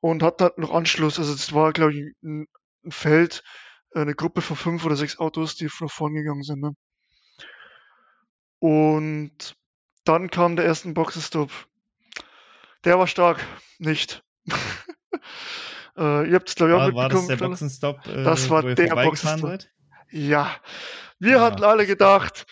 [0.00, 1.18] Und hatten halt noch Anschluss.
[1.18, 2.46] Also es war, glaube ich, ein,
[2.84, 3.42] ein Feld,
[3.92, 6.60] eine Gruppe von fünf oder sechs Autos, die nach vorne gegangen sind.
[6.60, 6.76] Ne?
[8.66, 9.54] Und
[10.04, 11.52] dann kam der erste Boxenstopp.
[12.84, 13.38] Der war stark,
[13.78, 14.24] nicht.
[15.96, 17.12] äh, ihr habt es glaube ich auch war, mitbekommen.
[17.12, 18.06] War das der Boxenstopp?
[18.08, 19.60] Äh, das war der Boxenstopp.
[20.10, 20.50] Ja,
[21.20, 21.40] wir ja.
[21.42, 22.44] hatten alle gedacht,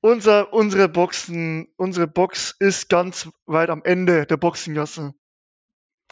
[0.00, 5.12] unser, unsere Boxen, unsere Box ist ganz weit am Ende der Boxengasse.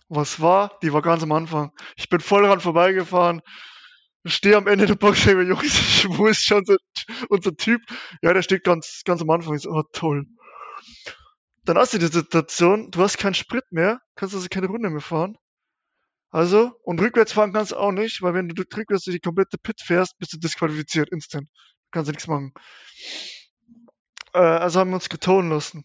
[0.08, 0.76] Was war?
[0.82, 1.70] Die war ganz am Anfang.
[1.94, 3.42] Ich bin voll dran vorbeigefahren,
[4.24, 6.76] stehe am Ende der Box, ich Jungs, wo ist schon so,
[7.28, 7.80] unser Typ?
[8.22, 9.54] Ja, der steht ganz, ganz am Anfang.
[9.54, 10.26] Ich so, oh, toll.
[11.64, 15.00] Dann hast du die Situation, du hast keinen Sprit mehr, kannst also keine Runde mehr
[15.00, 15.36] fahren.
[16.30, 19.80] Also, und rückwärts fahren kannst du auch nicht, weil wenn du rückwärts die komplette Pit
[19.80, 21.48] fährst, bist du disqualifiziert, instant.
[21.90, 22.52] Kannst du nichts machen.
[24.32, 25.84] Äh, also haben wir uns getonen lassen.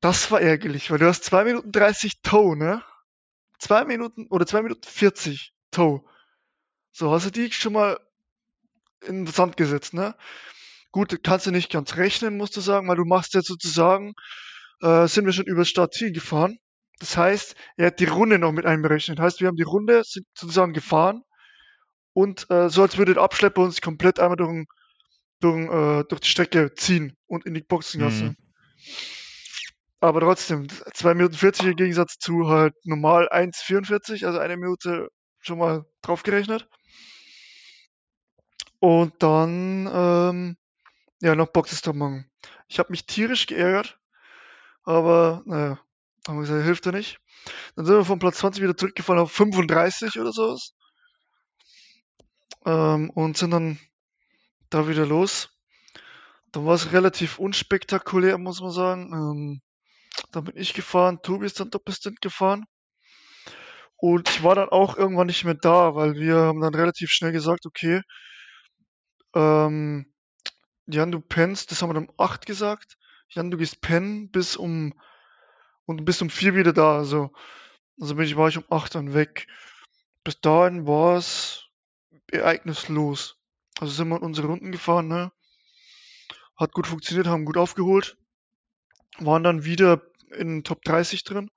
[0.00, 2.82] Das war ärgerlich, weil du hast 2 Minuten 30 Tow, ne?
[3.58, 6.04] 2 Minuten oder 2 Minuten 40 Tow.
[6.98, 8.00] So, hast du die schon mal
[9.06, 10.16] in den Sand gesetzt, ne?
[10.90, 14.14] Gut, kannst du nicht ganz rechnen, musst du sagen, weil du machst jetzt sozusagen,
[14.80, 16.58] äh, sind wir schon über das Startziel gefahren.
[16.98, 19.20] Das heißt, er hat die Runde noch mit einberechnet.
[19.20, 21.22] Das heißt, wir haben die Runde sind sozusagen gefahren
[22.14, 24.66] und äh, so als würde der Abschlepper uns komplett einmal durch,
[25.38, 28.24] durch, äh, durch die Strecke ziehen und in die Boxengasse.
[28.24, 28.36] Mhm.
[30.00, 35.58] Aber trotzdem, 2 Minuten 40 im Gegensatz zu halt normal 1,44, also eine Minute schon
[35.58, 36.68] mal draufgerechnet.
[38.80, 40.56] Und dann, ähm,
[41.20, 42.30] ja, noch Boxenstopp machen.
[42.68, 43.98] Ich habe mich tierisch geärgert,
[44.84, 45.80] aber naja,
[46.26, 47.18] haben wir gesagt, hilft ja nicht.
[47.74, 50.74] Dann sind wir von Platz 20 wieder zurückgefallen auf 35 oder sowas.
[52.66, 53.78] Ähm, und sind dann
[54.70, 55.50] da wieder los.
[56.52, 59.12] Dann war es relativ unspektakulär, muss man sagen.
[59.12, 59.62] Ähm,
[60.32, 62.66] dann bin ich gefahren, Tobi ist dann Doppelstint gefahren.
[63.96, 67.32] Und ich war dann auch irgendwann nicht mehr da, weil wir haben dann relativ schnell
[67.32, 68.02] gesagt, okay,
[69.34, 70.12] ähm,
[70.86, 72.96] Jan, du pennst, das haben wir um 8 gesagt.
[73.28, 74.94] Jan, du gehst pennen bis um
[75.84, 76.96] und bist um 4 wieder da.
[76.96, 77.32] Also,
[78.00, 79.46] also bin ich, war ich um 8 dann weg.
[80.24, 81.68] Bis dahin war es
[82.30, 83.38] ereignislos.
[83.80, 85.32] Also sind wir unsere Runden gefahren, ne?
[86.56, 88.16] Hat gut funktioniert, haben gut aufgeholt.
[89.18, 91.50] Waren dann wieder in Top 30 drin.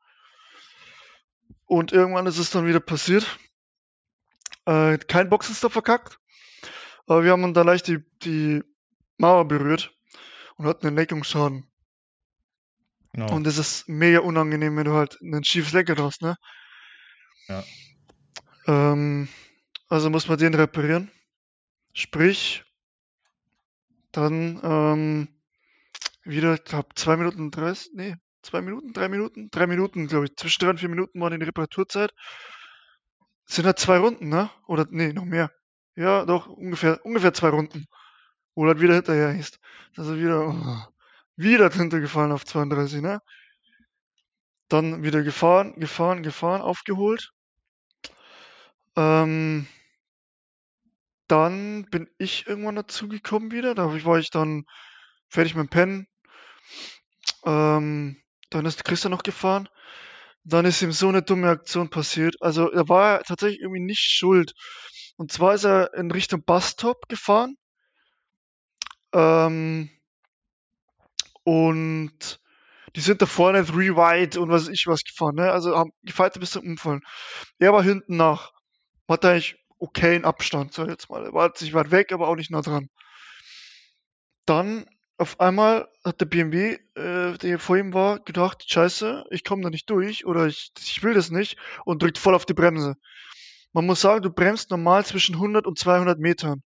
[1.65, 3.39] Und irgendwann ist es dann wieder passiert.
[4.65, 6.20] Äh, kein Boxenstopp verkackt.
[7.07, 8.63] Aber wir haben dann leicht die, die
[9.17, 9.93] Mauer berührt
[10.57, 11.67] und hatten einen Lenkungsschaden.
[13.13, 13.25] No.
[13.27, 16.37] Und das ist mega unangenehm, wenn du halt ein schiefes Lenker hast, ne?
[17.47, 17.63] Ja.
[18.67, 19.27] Ähm,
[19.89, 21.11] also muss man den reparieren.
[21.93, 22.63] Sprich,
[24.13, 25.27] dann ähm,
[26.23, 30.35] wieder, ich glaube, zwei Minuten 30, nee, zwei Minuten, drei Minuten, drei Minuten, glaube ich.
[30.37, 32.13] Zwischen drei und vier Minuten war die Reparaturzeit.
[33.45, 34.49] sind halt zwei Runden, ne?
[34.67, 35.51] Oder nee, noch mehr.
[35.95, 37.85] Ja, doch, ungefähr, ungefähr zwei Runden.
[38.55, 39.59] Wo halt wieder hinterher ist.
[39.97, 40.93] Also wieder, oh,
[41.37, 43.21] wieder drunter gefallen auf 32, ne?
[44.69, 47.31] Dann wieder gefahren, gefahren, gefahren, aufgeholt.
[48.95, 49.67] Ähm,
[51.27, 53.75] dann bin ich irgendwann dazugekommen wieder.
[53.75, 54.65] Da war ich dann
[55.29, 56.07] fertig mit dem Pennen.
[57.45, 59.69] Ähm, dann ist Christian noch gefahren.
[60.43, 62.35] Dann ist ihm so eine dumme Aktion passiert.
[62.41, 64.53] Also er war tatsächlich irgendwie nicht schuld.
[65.21, 67.55] Und zwar ist er in Richtung Bustop gefahren.
[69.13, 69.91] Ähm,
[71.43, 72.39] und
[72.95, 75.51] die sind da vorne three wide und was ich was gefahren, ne?
[75.51, 77.01] Also haben gefeiert bis zum Umfallen.
[77.59, 78.51] Er war hinten nach.
[79.07, 81.23] Hat eigentlich okayen Abstand, ich jetzt mal.
[81.23, 82.89] Er war nicht weit weg, aber auch nicht nah dran.
[84.47, 84.87] Dann
[85.19, 89.69] auf einmal hat der BMW, äh, der vor ihm war, gedacht, scheiße, ich komme da
[89.69, 92.95] nicht durch oder ich, ich will das nicht und drückt voll auf die Bremse.
[93.73, 96.61] Man muss sagen, du bremst normal zwischen 100 und 200 Metern.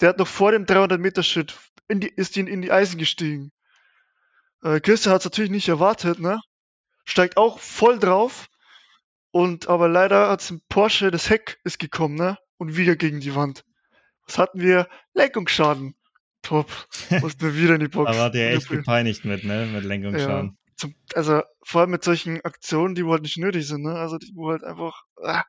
[0.00, 1.56] Der hat noch vor dem 300 Meter Schritt
[1.88, 3.50] in die, ist in, in die Eisen gestiegen.
[4.62, 6.40] Äh, Christian hat es natürlich nicht erwartet, ne?
[7.04, 8.48] Steigt auch voll drauf.
[9.30, 12.38] Und aber leider hat es im Porsche, das Heck ist gekommen, ne?
[12.58, 13.64] Und wieder gegen die Wand.
[14.26, 14.88] Was hatten wir?
[15.14, 15.94] Lenkungsschaden.
[16.42, 16.70] Top.
[17.20, 18.10] Mussten wir wieder in die Box.
[18.10, 19.66] da war der echt gepeinigt mit, ne?
[19.66, 20.50] Mit Lenkungsschaden.
[20.50, 23.94] Ja, zum, also vor allem mit solchen Aktionen, die wohl halt nicht nötig sind, ne?
[23.94, 25.02] Also die wo halt einfach.
[25.22, 25.44] Ah.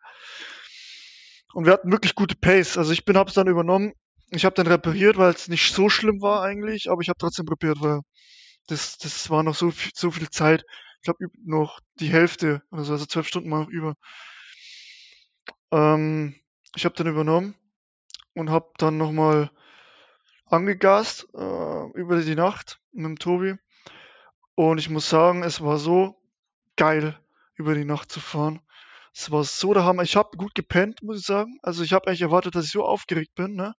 [1.54, 2.78] Und wir hatten wirklich gute Pace.
[2.78, 3.94] Also ich bin hab's dann übernommen.
[4.30, 7.48] Ich habe dann repariert, weil es nicht so schlimm war eigentlich, aber ich habe trotzdem
[7.48, 8.02] repariert, weil
[8.68, 10.64] das, das war noch so viel, so viel Zeit.
[10.98, 13.96] Ich glaube noch die Hälfte oder so, also zwölf Stunden mal über.
[15.72, 16.36] Ähm,
[16.76, 17.56] ich habe dann übernommen
[18.36, 19.50] und habe dann nochmal
[20.46, 23.56] angegast äh, über die Nacht mit dem Tobi.
[24.56, 26.22] Und ich muss sagen, es war so
[26.76, 27.18] geil,
[27.56, 28.62] über die Nacht zu fahren.
[29.14, 30.04] Es war so der Hammer.
[30.04, 31.60] Ich habe gut gepennt, muss ich sagen.
[31.62, 33.74] Also ich habe eigentlich erwartet, dass ich so aufgeregt bin, ne?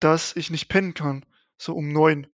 [0.00, 1.24] dass ich nicht pennen kann.
[1.56, 2.26] So um neun.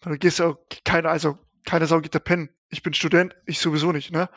[0.00, 2.50] Da gehst du auch keiner, also keine Sau geht da pennen.
[2.68, 4.28] Ich bin Student, ich sowieso nicht, ne?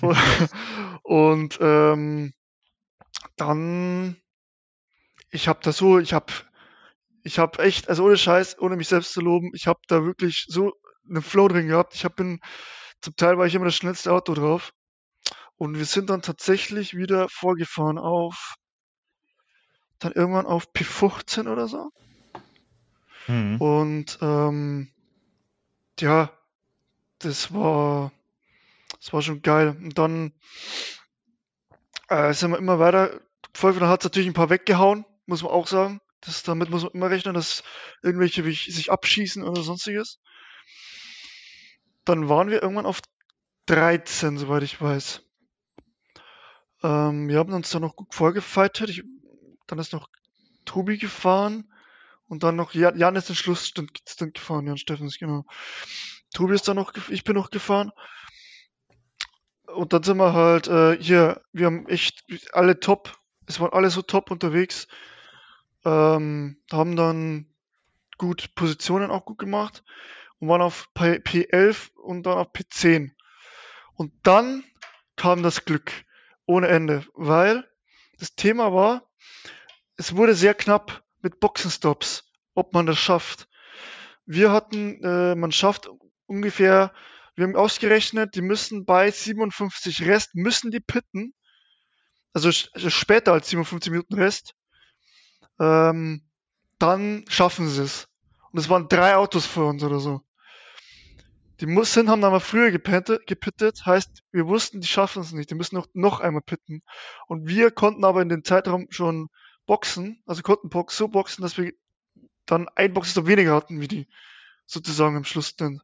[1.02, 2.32] und ähm,
[3.36, 4.16] dann
[5.30, 6.32] ich habe da so, ich habe
[7.22, 10.44] ich habe echt, also ohne Scheiß, ohne mich selbst zu loben, ich habe da wirklich
[10.48, 10.74] so
[11.08, 11.94] einen Flow drin gehabt.
[11.94, 12.40] Ich habe bin
[13.00, 14.72] zum Teil war ich immer das schnellste Auto drauf.
[15.56, 18.56] Und wir sind dann tatsächlich wieder vorgefahren auf
[19.98, 21.90] dann irgendwann auf P15 oder so.
[23.26, 23.60] Mhm.
[23.60, 24.92] Und ähm,
[26.00, 26.30] ja,
[27.20, 28.12] das war
[29.04, 29.76] das war schon geil.
[29.80, 30.32] Und dann
[32.08, 33.20] äh, sind wir immer weiter.
[33.52, 36.00] Pfeiffer hat natürlich ein paar weggehauen, muss man auch sagen.
[36.20, 37.62] Das, damit muss man immer rechnen, dass
[38.02, 40.20] irgendwelche sich abschießen oder sonstiges.
[42.04, 43.00] Dann waren wir irgendwann auf
[43.66, 45.22] 13, soweit ich weiß.
[46.84, 48.90] Ähm, wir haben uns dann noch gut vorgefightet.
[48.90, 49.02] Ich,
[49.66, 50.10] dann ist noch
[50.66, 51.72] Tobi gefahren
[52.28, 55.46] und dann noch Jan, Jan ist den Schlussstint gefahren, Jan Steffens, genau.
[56.34, 57.90] Tobi ist dann noch, ich bin noch gefahren.
[59.66, 63.16] Und dann sind wir halt äh, hier, wir haben echt alle top,
[63.46, 64.86] es waren alle so top unterwegs.
[65.86, 67.46] Ähm, haben dann
[68.18, 69.84] gut Positionen auch gut gemacht
[70.38, 73.12] und waren auf P11 und dann auf P10.
[73.94, 74.64] Und dann
[75.16, 76.04] kam das Glück
[76.46, 77.68] ohne Ende, weil
[78.18, 79.08] das Thema war,
[79.96, 83.48] es wurde sehr knapp mit Boxenstops, ob man das schafft.
[84.26, 85.90] Wir hatten, äh, man schafft
[86.26, 86.92] ungefähr,
[87.34, 91.34] wir haben ausgerechnet, die müssen bei 57 Rest, müssen die pitten,
[92.32, 94.54] also, also später als 57 Minuten Rest,
[95.60, 96.22] ähm,
[96.78, 98.08] dann schaffen sie es.
[98.50, 100.20] Und es waren drei Autos vor uns oder so.
[101.60, 105.54] Die mussten, haben aber früher gepittet, gepittet, heißt, wir wussten, die schaffen es nicht, die
[105.54, 106.82] müssen noch, noch einmal pitten.
[107.28, 109.28] Und wir konnten aber in dem Zeitraum schon
[109.66, 111.72] boxen, also konnten so boxen, dass wir
[112.46, 114.08] dann ein Boxstop weniger hatten wie die,
[114.66, 115.80] sozusagen am Schluss dann.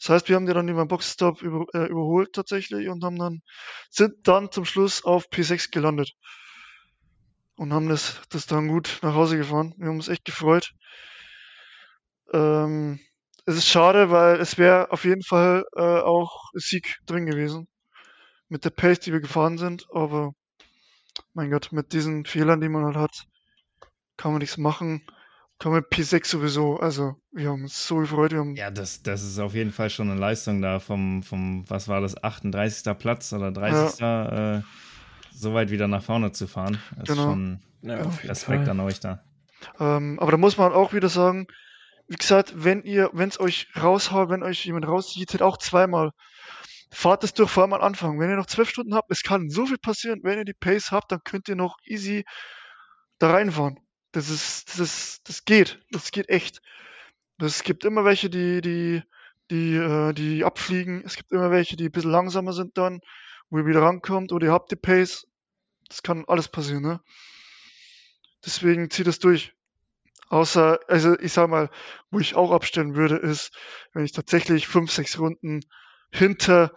[0.00, 3.18] Das heißt, wir haben die dann über den Boxstop über, äh, überholt tatsächlich und haben
[3.18, 3.42] dann,
[3.90, 6.12] sind dann zum Schluss auf P6 gelandet.
[7.56, 9.74] Und haben das, das dann gut nach Hause gefahren.
[9.78, 10.74] Wir haben uns echt gefreut.
[12.32, 13.00] Ähm,
[13.48, 17.66] es ist schade, weil es wäre auf jeden Fall äh, auch Sieg drin gewesen.
[18.50, 20.34] Mit der Pace, die wir gefahren sind, aber
[21.32, 23.26] mein Gott, mit diesen Fehlern, die man halt hat,
[24.18, 25.02] kann man nichts machen.
[25.58, 28.32] Kann man P6 sowieso, also wir haben uns so gefreut.
[28.32, 31.68] Wir haben ja, das, das ist auf jeden Fall schon eine Leistung da vom, vom
[31.70, 32.98] was war das, 38.
[32.98, 33.98] Platz oder 30.
[33.98, 34.58] Ja.
[34.58, 34.62] Äh,
[35.32, 36.78] so weit wieder nach vorne zu fahren.
[36.98, 37.22] Das genau.
[37.22, 39.24] ist schon ja, Respekt an euch da.
[39.80, 41.48] Ähm, aber da muss man auch wieder sagen,
[42.08, 46.12] wie gesagt, wenn ihr, wenn es euch raushaut, wenn euch jemand rauszieht, auch zweimal.
[46.90, 48.18] Fahrt es durch, vor allem am Anfang.
[48.18, 50.20] Wenn ihr noch zwölf Stunden habt, es kann so viel passieren.
[50.22, 52.24] Wenn ihr die Pace habt, dann könnt ihr noch easy
[53.18, 53.78] da reinfahren.
[54.12, 55.80] Das ist, das ist, das geht.
[55.90, 56.62] Das geht echt.
[57.38, 59.02] Es gibt immer welche, die, die,
[59.50, 61.02] die, äh, die abfliegen.
[61.04, 63.00] Es gibt immer welche, die ein bisschen langsamer sind dann,
[63.50, 65.26] wo ihr wieder rankommt oder ihr habt die Pace.
[65.88, 67.00] Das kann alles passieren, ne?
[68.44, 69.52] Deswegen zieht es durch.
[70.28, 71.70] Außer, also ich sag mal,
[72.10, 73.56] wo ich auch abstellen würde, ist,
[73.92, 75.60] wenn ich tatsächlich fünf, sechs Runden
[76.12, 76.72] hinter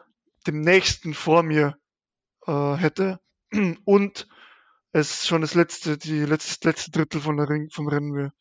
[0.48, 1.76] dem nächsten vor mir
[2.48, 3.20] äh, hätte
[3.86, 4.28] und
[4.94, 8.32] es schon das letzte, die letzte, letzte Drittel von der Ring, vom Rennen wäre.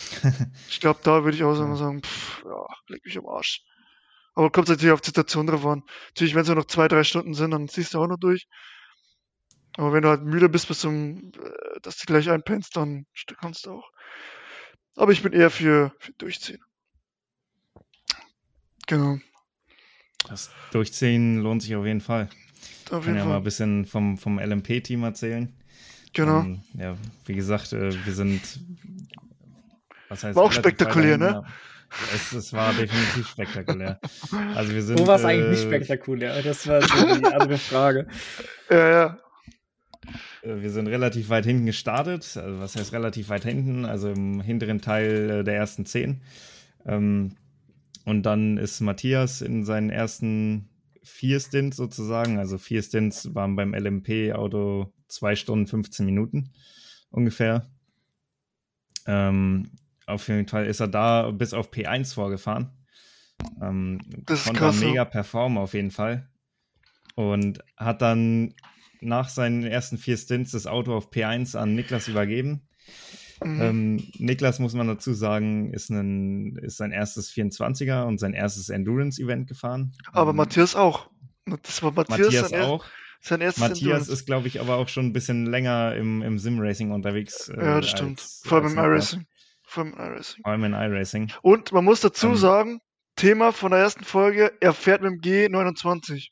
[0.68, 3.62] ich glaube, da würde ich auch sagen, sagen pff, ja, leg mich am Arsch.
[4.34, 5.82] Aber kommt natürlich auf die Situation drauf an.
[6.08, 8.46] Natürlich, wenn es nur noch zwei, drei Stunden sind, dann ziehst du auch noch durch.
[9.78, 13.06] Aber wenn du halt müde bist, bis zum, äh, dass du gleich einpennst, dann
[13.40, 13.88] kannst du auch.
[14.96, 16.58] Aber ich bin eher für, für Durchziehen.
[18.88, 19.18] Genau.
[20.28, 22.28] Das Durchziehen lohnt sich auf jeden Fall.
[22.90, 23.28] Auf Ich kann ja Fall.
[23.28, 25.56] mal ein bisschen vom, vom LMP-Team erzählen.
[26.12, 26.40] Genau.
[26.40, 28.40] Ähm, ja, wie gesagt, äh, wir sind.
[30.08, 31.44] Was heißt War auch spektakulär, ne?
[32.12, 34.00] Es, es war definitiv spektakulär.
[34.56, 34.98] Also wir sind.
[34.98, 36.42] Wo war es eigentlich nicht äh, spektakulär?
[36.42, 38.08] Das war so die andere Frage.
[38.70, 39.18] Ja, ja.
[40.42, 42.36] Äh, Wir sind relativ weit hinten gestartet.
[42.36, 43.84] Also was heißt relativ weit hinten?
[43.84, 46.22] Also im hinteren Teil äh, der ersten zehn.
[46.86, 47.36] Ähm,
[48.04, 50.68] und dann ist Matthias in seinen ersten
[51.02, 52.38] vier Stints sozusagen.
[52.38, 56.50] Also vier Stints waren beim LMP-Auto zwei Stunden 15 Minuten
[57.10, 57.66] ungefähr.
[59.06, 59.70] Ähm,
[60.06, 62.70] auf jeden Fall ist er da bis auf P1 vorgefahren.
[63.60, 65.04] Ähm, Das ist konnte krass, mega ja.
[65.04, 66.28] performen auf jeden Fall.
[67.14, 68.54] Und hat dann
[69.00, 72.68] nach seinen ersten vier Stints das Auto auf P1 an Niklas übergeben.
[73.42, 73.60] Mhm.
[73.60, 78.68] Ähm, Niklas, muss man dazu sagen, ist, ein, ist sein erstes 24er und sein erstes
[78.68, 79.92] Endurance-Event gefahren.
[80.12, 81.08] Aber Ähm, Matthias auch.
[81.62, 82.84] Das war Matthias, Matthias sein, auch.
[83.20, 84.12] sein erstes Matthias Endurance.
[84.12, 87.48] ist, glaube ich, aber auch schon ein bisschen länger im, im Sim-Racing unterwegs.
[87.48, 88.18] äh, Ja, das stimmt.
[88.20, 89.26] als- Vor allem im iRacing.
[89.62, 90.42] Vor allem im iRacing.
[90.42, 91.32] Vor allem in iRacing.
[91.42, 92.78] Und man muss dazu Ähm, sagen,
[93.16, 96.28] Thema von der ersten Folge, er fährt mit dem G29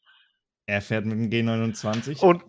[0.67, 2.43] Er fährt mit dem G29 und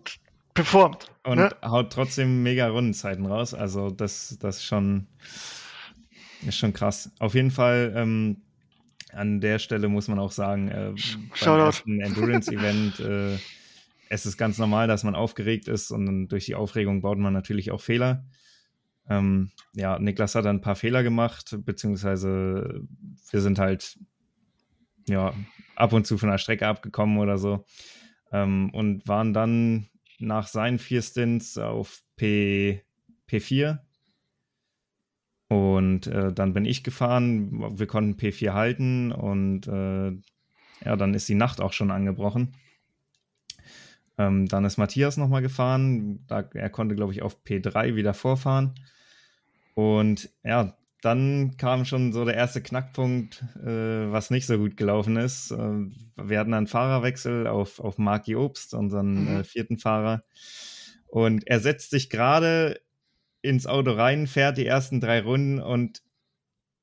[0.52, 1.12] performt.
[1.22, 1.50] und ne?
[1.64, 3.54] haut trotzdem mega Rundenzeiten raus.
[3.54, 5.06] Also das, das ist schon,
[6.46, 7.12] ist schon krass.
[7.20, 8.42] Auf jeden Fall ähm,
[9.12, 10.94] an der Stelle muss man auch sagen, äh,
[11.44, 13.38] beim ersten Endurance-Event, äh,
[14.08, 17.32] es ist ganz normal, dass man aufgeregt ist und dann durch die Aufregung baut man
[17.32, 18.24] natürlich auch Fehler.
[19.08, 22.82] Ähm, ja, Niklas hat dann ein paar Fehler gemacht, beziehungsweise
[23.30, 23.96] wir sind halt
[25.06, 25.32] ja
[25.76, 27.64] ab und zu von der Strecke abgekommen oder so
[28.32, 32.82] ähm, und waren dann nach seinen vier Stints auf P,
[33.28, 33.78] P4
[35.48, 37.78] und äh, dann bin ich gefahren.
[37.78, 40.10] Wir konnten P4 halten und äh,
[40.84, 42.54] ja, dann ist die Nacht auch schon angebrochen.
[44.18, 46.24] Ähm, dann ist Matthias nochmal gefahren.
[46.26, 48.74] Da, er konnte, glaube ich, auf P3 wieder vorfahren.
[49.74, 55.16] Und ja, dann kam schon so der erste Knackpunkt, äh, was nicht so gut gelaufen
[55.16, 55.52] ist.
[55.52, 55.86] Äh,
[56.16, 59.40] wir hatten einen Fahrerwechsel auf, auf Marki Obst, unseren Mhm.
[59.40, 60.24] äh, vierten Fahrer.
[61.06, 62.80] Und er setzt sich gerade
[63.42, 66.02] ins Auto rein, fährt die ersten drei Runden und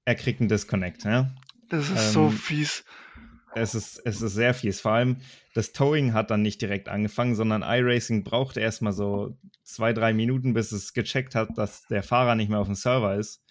[0.06, 1.04] er kriegt einen Disconnect.
[1.04, 1.32] Ja?
[1.70, 2.86] Das ist so ähm, fies.
[3.54, 4.82] Es, ist, es ist sehr fies.
[4.82, 5.18] Vor allem
[5.54, 10.54] das Towing hat dann nicht direkt angefangen, sondern iRacing brauchte erstmal so zwei, drei Minuten,
[10.54, 13.42] bis es gecheckt hat, dass der Fahrer nicht mehr auf dem Server ist.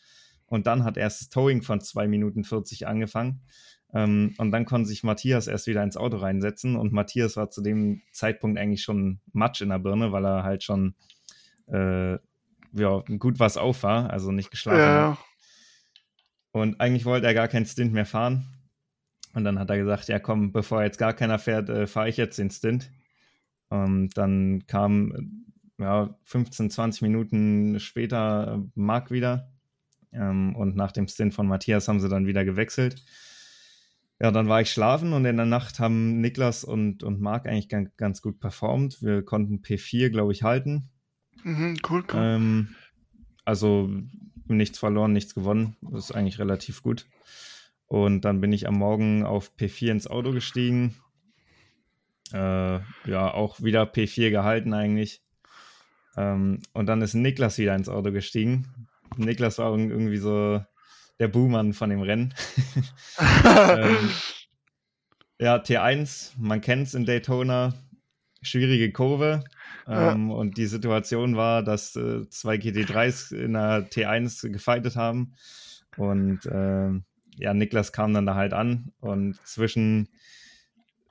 [0.47, 3.43] Und dann hat erst das Towing von 2 Minuten 40 angefangen.
[3.93, 6.77] Ähm, und dann konnte sich Matthias erst wieder ins Auto reinsetzen.
[6.77, 10.63] Und Matthias war zu dem Zeitpunkt eigentlich schon Matsch in der Birne, weil er halt
[10.63, 10.95] schon
[11.67, 12.19] äh,
[12.73, 14.87] ja, gut was auf war, also nicht geschlafen hat.
[14.87, 15.19] Ja,
[16.53, 18.47] Und eigentlich wollte er gar keinen Stint mehr fahren.
[19.33, 22.17] Und dann hat er gesagt, ja komm, bevor jetzt gar keiner fährt, äh, fahre ich
[22.17, 22.91] jetzt den Stint.
[23.69, 25.13] Und dann kam
[25.79, 29.53] äh, ja, 15, 20 Minuten später äh, Marc wieder.
[30.15, 33.05] Ähm, und nach dem Stint von Matthias haben sie dann wieder gewechselt.
[34.21, 37.69] Ja, dann war ich schlafen und in der Nacht haben Niklas und, und Marc eigentlich
[37.69, 39.03] ganz, ganz gut performt.
[39.03, 40.91] Wir konnten P4, glaube ich, halten.
[41.43, 42.21] mhm, cool, cool.
[42.21, 42.75] Ähm,
[43.45, 43.91] also
[44.47, 45.77] nichts verloren, nichts gewonnen.
[45.83, 47.07] Das ist eigentlich relativ gut.
[47.87, 50.95] Und dann bin ich am Morgen auf P4 ins Auto gestiegen.
[52.33, 55.23] Äh, ja, auch wieder P4 gehalten eigentlich.
[56.17, 58.89] Ähm, und dann ist Niklas wieder ins Auto gestiegen.
[59.17, 60.63] Niklas war irg- irgendwie so
[61.19, 62.35] der Buhmann von dem Rennen.
[63.19, 64.11] ähm,
[65.39, 67.75] ja, T1, man kennt es in Daytona.
[68.43, 69.45] Schwierige Kurve.
[69.87, 70.13] Ja.
[70.13, 75.35] Ähm, Und die Situation war, dass äh, zwei GT3s in der T1 gefightet haben.
[75.97, 77.05] Und ähm,
[77.37, 78.93] ja, Niklas kam dann da halt an.
[79.01, 80.09] Und zwischen,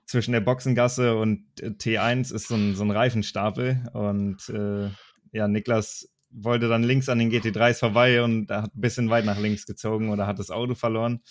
[0.06, 3.84] zwischen der Boxengasse und äh, T1 ist so ein, so ein Reifenstapel.
[3.94, 4.90] Und äh,
[5.32, 9.40] ja, Niklas wollte dann links an den GT3s vorbei und hat ein bisschen weit nach
[9.40, 11.22] links gezogen oder hat das Auto verloren.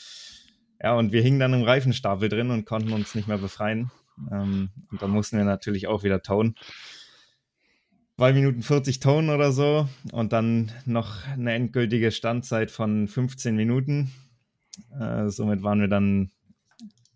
[0.80, 3.90] Ja, und wir hingen dann im Reifenstapel drin und konnten uns nicht mehr befreien.
[4.30, 6.56] Ähm, und dann mussten wir natürlich auch wieder tauen.
[8.16, 14.12] 2 Minuten 40 Tonen oder so und dann noch eine endgültige Standzeit von 15 Minuten.
[14.98, 16.30] Äh, somit waren wir dann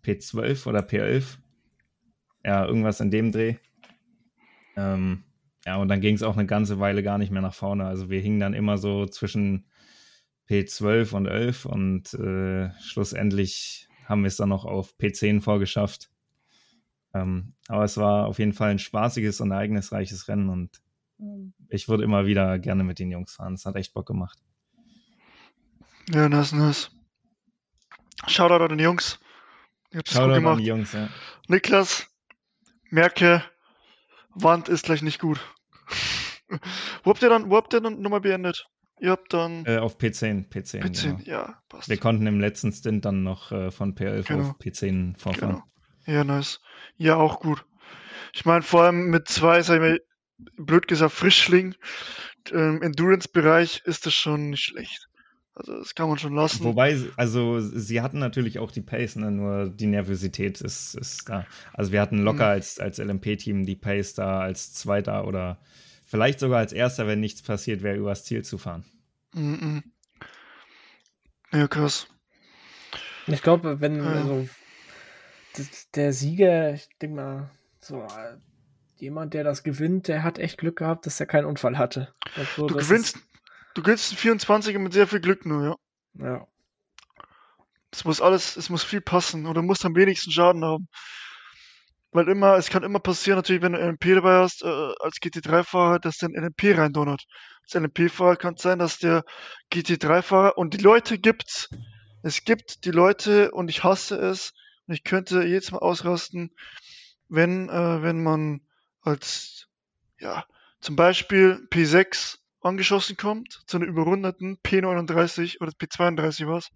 [0.03, 1.37] P12 oder P11.
[2.43, 3.55] Ja, irgendwas in dem Dreh.
[4.75, 5.23] Ähm,
[5.67, 7.85] ja, und dann ging es auch eine ganze Weile gar nicht mehr nach vorne.
[7.85, 9.67] Also wir hingen dann immer so zwischen
[10.49, 16.09] P12 und 11 und äh, schlussendlich haben wir es dann noch auf P10 vorgeschafft.
[17.13, 20.81] Ähm, aber es war auf jeden Fall ein spaßiges und ereignisreiches Rennen und
[21.67, 23.55] ich würde immer wieder gerne mit den Jungs fahren.
[23.55, 24.39] Es hat echt Bock gemacht.
[26.13, 26.91] Ja, nice, nice.
[28.25, 29.19] Shoutout an den Jungs.
[29.91, 31.09] Ihr habt Shoutout an die Jungs, ja.
[31.49, 32.07] Niklas,
[32.89, 33.43] merke,
[34.33, 35.41] Wand ist gleich nicht gut.
[37.03, 38.67] Wo habt ihr dann, wo habt ihr dann nochmal beendet?
[38.99, 39.65] Ihr habt dann.
[39.65, 40.81] Äh, auf P10, P10.
[40.81, 41.19] P10, genau.
[41.25, 41.89] ja, passt.
[41.89, 44.41] Wir konnten im letzten Stint dann noch äh, von P11 genau.
[44.41, 45.61] auf P10 vorfahren.
[46.05, 46.17] Genau.
[46.17, 46.61] Ja, nice.
[46.97, 47.65] Ja, auch gut.
[48.33, 50.01] Ich meine, vor allem mit zwei, sag ich mal,
[50.57, 51.75] blöd gesagt, Frischling
[52.51, 55.07] im Endurance-Bereich ist das schon nicht schlecht.
[55.53, 56.63] Also das kann man schon lassen.
[56.63, 59.31] Wobei, also sie hatten natürlich auch die Pace, ne?
[59.31, 61.47] nur die Nervosität ist, ist da.
[61.73, 62.51] Also wir hatten locker mhm.
[62.51, 65.59] als, als LMP-Team die Pace da als Zweiter oder
[66.07, 68.83] vielleicht sogar als Erster, wenn nichts passiert, wäre übers Ziel zu fahren.
[69.33, 69.83] Mhm.
[71.51, 72.07] Ja, krass.
[73.27, 74.11] Ich glaube, wenn ja.
[74.11, 74.49] also,
[75.93, 77.49] der Sieger, ich denke mal,
[77.79, 78.07] so
[78.95, 82.13] jemand, der das gewinnt, der hat echt Glück gehabt, dass er keinen Unfall hatte.
[82.55, 83.19] So, du gewinnst,
[83.77, 86.25] Du gewinnst 24 mit sehr viel Glück nur, ja.
[86.25, 86.47] Ja.
[87.91, 90.87] Es muss alles, es muss viel passen oder muss am wenigsten Schaden haben.
[92.11, 95.99] Weil immer, es kann immer passieren, natürlich, wenn du LMP dabei hast, äh, als GT3-Fahrer,
[95.99, 97.25] dass der LMP reindonnert.
[97.63, 99.23] Als LMP-Fahrer kann es sein, dass der
[99.73, 101.69] GT3-Fahrer und die Leute gibt's.
[102.23, 104.53] Es gibt die Leute und ich hasse es
[104.87, 106.51] und ich könnte jedes Mal ausrasten,
[107.27, 108.61] wenn, äh, wenn man
[109.01, 109.67] als,
[110.19, 110.45] ja,
[110.79, 116.69] zum Beispiel P6 angeschossen kommt, zu einer überrundeten P39 oder P32 was.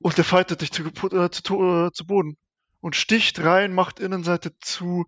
[0.00, 2.36] Und der fightet dich zu, äh, zu, äh, zu Boden.
[2.84, 5.06] Und sticht rein, macht Innenseite zu.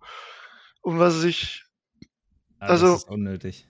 [0.80, 1.62] Und was ich.
[2.58, 2.86] Ah, also.
[2.86, 3.68] Das ist unnötig.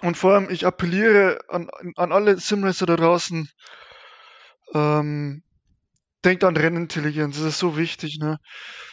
[0.00, 3.50] Und vor allem, ich appelliere an, an alle Simracer da draußen.
[4.72, 5.42] Ähm,
[6.24, 8.38] denkt an Rennintelligenz, das ist so wichtig, ne?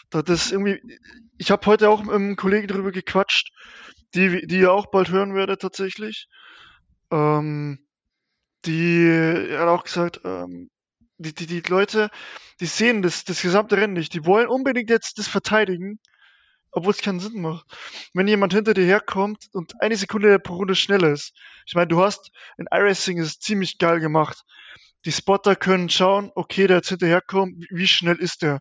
[0.10, 0.82] Das ist irgendwie,
[1.38, 3.52] ich habe heute auch mit einem Kollegen drüber gequatscht,
[4.16, 6.28] die, die ihr auch bald hören werdet tatsächlich.
[7.12, 7.86] Ähm,
[8.66, 10.71] die hat auch gesagt, ähm,
[11.22, 12.10] die, die, die Leute,
[12.60, 14.14] die sehen das, das gesamte Rennen nicht.
[14.14, 16.00] Die wollen unbedingt jetzt das verteidigen,
[16.72, 17.66] obwohl es keinen Sinn macht.
[18.14, 21.34] Wenn jemand hinter dir herkommt und eine Sekunde pro Runde schneller ist.
[21.66, 24.44] Ich meine, du hast in iRacing ist ziemlich geil gemacht.
[25.06, 28.60] Die Spotter können schauen, okay, der jetzt hinterherkommt, wie schnell ist der?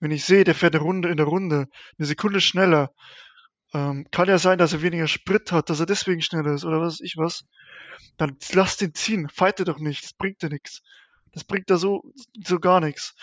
[0.00, 1.66] Wenn ich sehe, der fährt eine Runde in der Runde,
[1.98, 2.90] eine Sekunde schneller,
[3.74, 6.80] ähm, kann ja sein, dass er weniger Sprit hat, dass er deswegen schneller ist oder
[6.80, 7.44] was weiß ich was.
[8.16, 10.82] Dann lass den ziehen, fighte doch nicht, das bringt dir nichts.
[11.32, 12.12] Das bringt da so,
[12.44, 13.14] so gar nichts.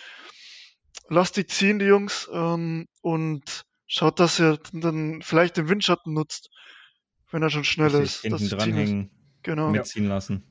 [1.10, 6.50] Lass die ziehen, die Jungs, ähm, und schaut, dass er dann vielleicht den Windschatten nutzt,
[7.32, 8.22] wenn er schon schnell ist.
[8.22, 9.12] Hinten dranhängen,
[9.44, 9.70] genau.
[9.70, 10.44] mitziehen lassen.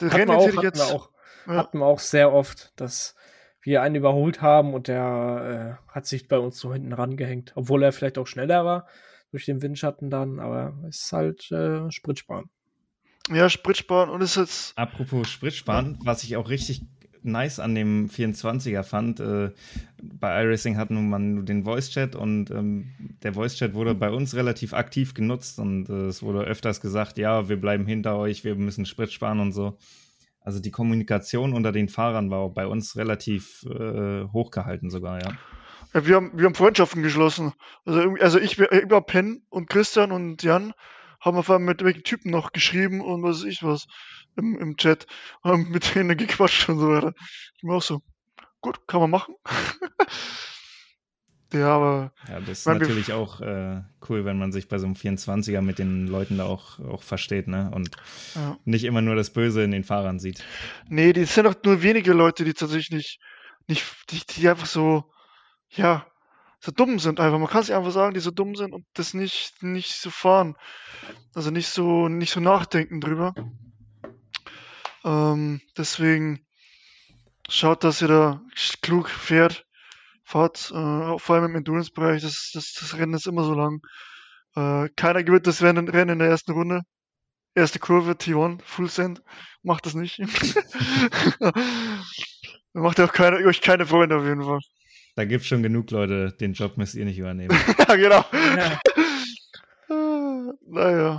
[0.00, 1.10] Der hatten, wir auch, hatten, jetzt, wir auch,
[1.46, 1.56] ja.
[1.56, 3.16] hatten wir auch sehr oft, dass
[3.62, 7.82] wir einen überholt haben und der äh, hat sich bei uns so hinten rangehängt, obwohl
[7.82, 8.86] er vielleicht auch schneller war
[9.30, 12.48] durch den Windschatten dann, aber es ist halt äh, Spritsparen.
[13.30, 14.78] Ja, Spritsparen und es ist jetzt.
[14.78, 16.06] Apropos Spritsparen, ja.
[16.06, 16.82] was ich auch richtig
[17.22, 19.50] nice an dem 24er fand, äh,
[20.00, 22.90] bei iRacing hatten man nur den Voice-Chat und ähm,
[23.22, 27.48] der Voice-Chat wurde bei uns relativ aktiv genutzt und äh, es wurde öfters gesagt, ja,
[27.48, 29.78] wir bleiben hinter euch, wir müssen Sprit sparen und so.
[30.40, 35.32] Also die Kommunikation unter den Fahrern war bei uns relativ äh, hochgehalten sogar, ja.
[35.94, 37.52] Ja, wir haben, wir haben Freundschaften geschlossen.
[37.84, 40.74] Also, also ich, über Penn und Christian und Jan
[41.20, 43.86] haben auf einmal mit welchen Typen noch geschrieben und was weiß ich was
[44.36, 45.06] im, im Chat.
[45.42, 47.12] Haben mit denen gequatscht und so weiter.
[47.56, 48.02] Ich bin auch so,
[48.60, 49.34] gut, kann man machen.
[51.52, 52.12] ja, aber.
[52.28, 55.78] Ja, das ist natürlich auch äh, cool, wenn man sich bei so einem 24er mit
[55.78, 57.70] den Leuten da auch, auch versteht, ne?
[57.74, 57.90] Und
[58.34, 58.58] ja.
[58.64, 60.44] nicht immer nur das Böse in den Fahrern sieht.
[60.88, 63.20] Nee, die sind auch nur wenige Leute, die tatsächlich nicht,
[63.66, 65.04] nicht die, die einfach so
[65.70, 66.06] ja,
[66.60, 67.38] so dumm sind einfach.
[67.38, 70.56] Man kann sich einfach sagen, die so dumm sind und das nicht, nicht so fahren.
[71.34, 73.34] Also nicht so, nicht so nachdenken drüber.
[75.04, 76.44] Ähm, deswegen
[77.48, 78.42] schaut, dass ihr da
[78.82, 79.66] klug fährt,
[80.24, 82.22] fahrt, äh, vor allem im Endurance-Bereich.
[82.22, 83.80] Das, das, das Rennen ist immer so lang.
[84.56, 86.82] Äh, keiner gewinnt das Rennen, Rennen in der ersten Runde.
[87.54, 89.22] Erste Kurve, T1, Full Send.
[89.62, 90.18] Macht das nicht.
[92.72, 94.60] Macht auch keine, euch keine Freunde auf jeden Fall.
[95.18, 97.50] Da gibt es schon genug Leute, den Job müsst ihr nicht übernehmen.
[97.88, 98.24] ja, genau.
[99.90, 100.52] Ja.
[100.64, 101.18] naja.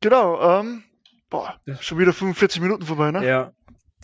[0.00, 0.84] Genau, ähm,
[1.28, 3.26] boah, schon wieder 45 Minuten vorbei, ne?
[3.26, 3.52] Ja.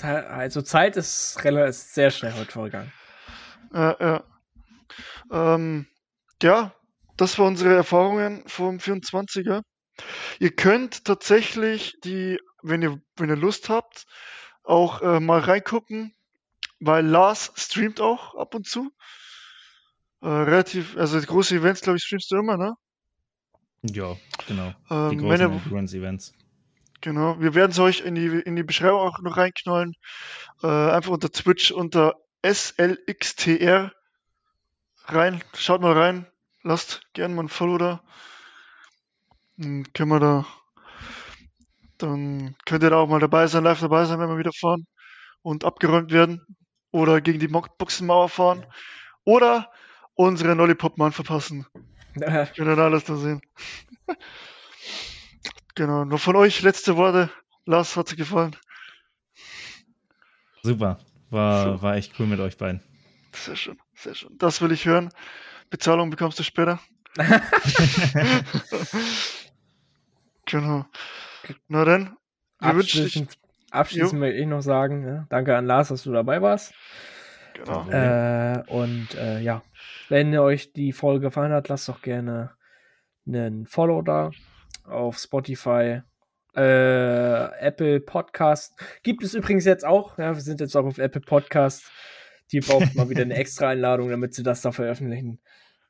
[0.03, 2.93] Also Zeit ist relativ sehr schnell heute vorgegangen.
[3.72, 5.55] Ja, ja.
[5.55, 5.86] Ähm,
[6.43, 6.74] ja,
[7.16, 9.62] das waren unsere Erfahrungen vom 24er.
[10.41, 14.05] Ihr könnt tatsächlich die, wenn ihr, wenn ihr Lust habt,
[14.62, 16.12] auch äh, mal reingucken,
[16.80, 18.90] weil Lars streamt auch ab und zu.
[20.20, 22.74] Äh, relativ, also große Events, glaube ich, streamst du immer, ne?
[23.82, 24.16] Ja,
[24.46, 24.74] genau.
[24.90, 26.32] Ähm, die großen ihr- Endurance-Events.
[27.00, 29.92] Genau, wir werden es euch in die, in die Beschreibung auch noch reinknallen.
[30.64, 32.14] Äh, einfach unter Twitch unter
[32.44, 33.92] SLXTR
[35.04, 35.42] rein.
[35.54, 36.26] Schaut mal rein.
[36.64, 38.02] Lasst gerne mal ein Follow da.
[39.56, 40.46] Dann können wir da.
[41.98, 44.86] Dann könnt ihr da auch mal dabei sein, live dabei sein, wenn wir wieder fahren
[45.42, 46.44] und abgeräumt werden.
[46.91, 48.66] Oder gegen die Boxenmauer fahren.
[49.24, 49.70] Oder
[50.14, 51.66] unsere Lollipop-Mann verpassen.
[52.14, 53.41] Könnt ihr da alles da sehen.
[55.74, 56.05] genau.
[56.05, 57.30] Nur von euch letzte Worte.
[57.66, 58.57] Lars, hat's dir gefallen?
[60.62, 60.99] Super.
[61.30, 61.82] War, So.
[61.82, 62.82] war echt cool mit euch beiden.
[63.32, 64.36] Sehr schön, sehr schön.
[64.39, 65.11] Das will ich hören.
[65.70, 66.80] Bezahlung bekommst du später.
[70.47, 70.86] genau.
[71.68, 72.16] Na dann,
[72.61, 73.26] wir wünschen dich.
[73.70, 76.74] Abschließend, möchte ich noch sagen, ja, danke an Lars, dass du dabei warst.
[77.54, 77.88] Genau.
[77.90, 79.62] Äh, und äh, ja,
[80.08, 82.52] wenn euch die Folge gefallen hat, lasst doch gerne
[83.26, 84.30] einen Follow da
[84.84, 86.02] auf Spotify,
[86.56, 88.80] äh, Apple Podcast.
[89.02, 90.18] Gibt es übrigens jetzt auch.
[90.18, 91.90] Ja, wir sind jetzt auch auf Apple Podcast.
[92.52, 95.40] Die braucht mal wieder eine extra Einladung, damit sie das da veröffentlichen.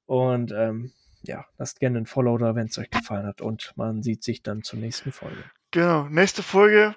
[0.06, 3.40] Und ähm, ja, lasst gerne einen Follow da, wenn es euch gefallen hat.
[3.40, 5.44] Und man sieht sich dann zur nächsten Folge.
[5.70, 6.08] Genau.
[6.08, 6.96] Nächste Folge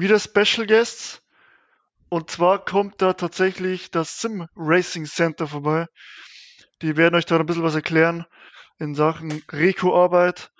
[0.00, 1.22] wieder Special Guests.
[2.08, 5.86] Und zwar kommt da tatsächlich das Sim Racing Center vorbei.
[6.80, 8.24] Die werden euch da ein bisschen was erklären
[8.78, 10.50] in Sachen Reko-Arbeit.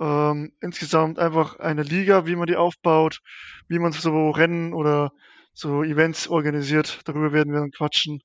[0.00, 3.20] Ähm, insgesamt einfach eine Liga, wie man die aufbaut,
[3.68, 5.12] wie man so Rennen oder
[5.52, 7.00] so Events organisiert.
[7.04, 8.20] Darüber werden wir dann quatschen.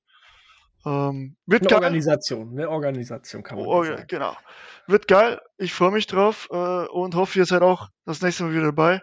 [0.86, 1.84] Ähm, wird Eine geil.
[1.84, 4.06] Organisation, eine Organisation kann man Oh, sagen.
[4.08, 4.36] genau.
[4.88, 5.40] Wird geil.
[5.58, 9.02] Ich freue mich drauf äh, und hoffe, ihr seid auch das nächste Mal wieder dabei.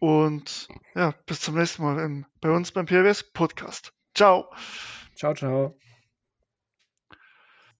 [0.00, 3.92] Und ja, bis zum nächsten Mal im, bei uns beim PRS Podcast.
[4.14, 4.50] Ciao.
[5.14, 5.76] Ciao, ciao.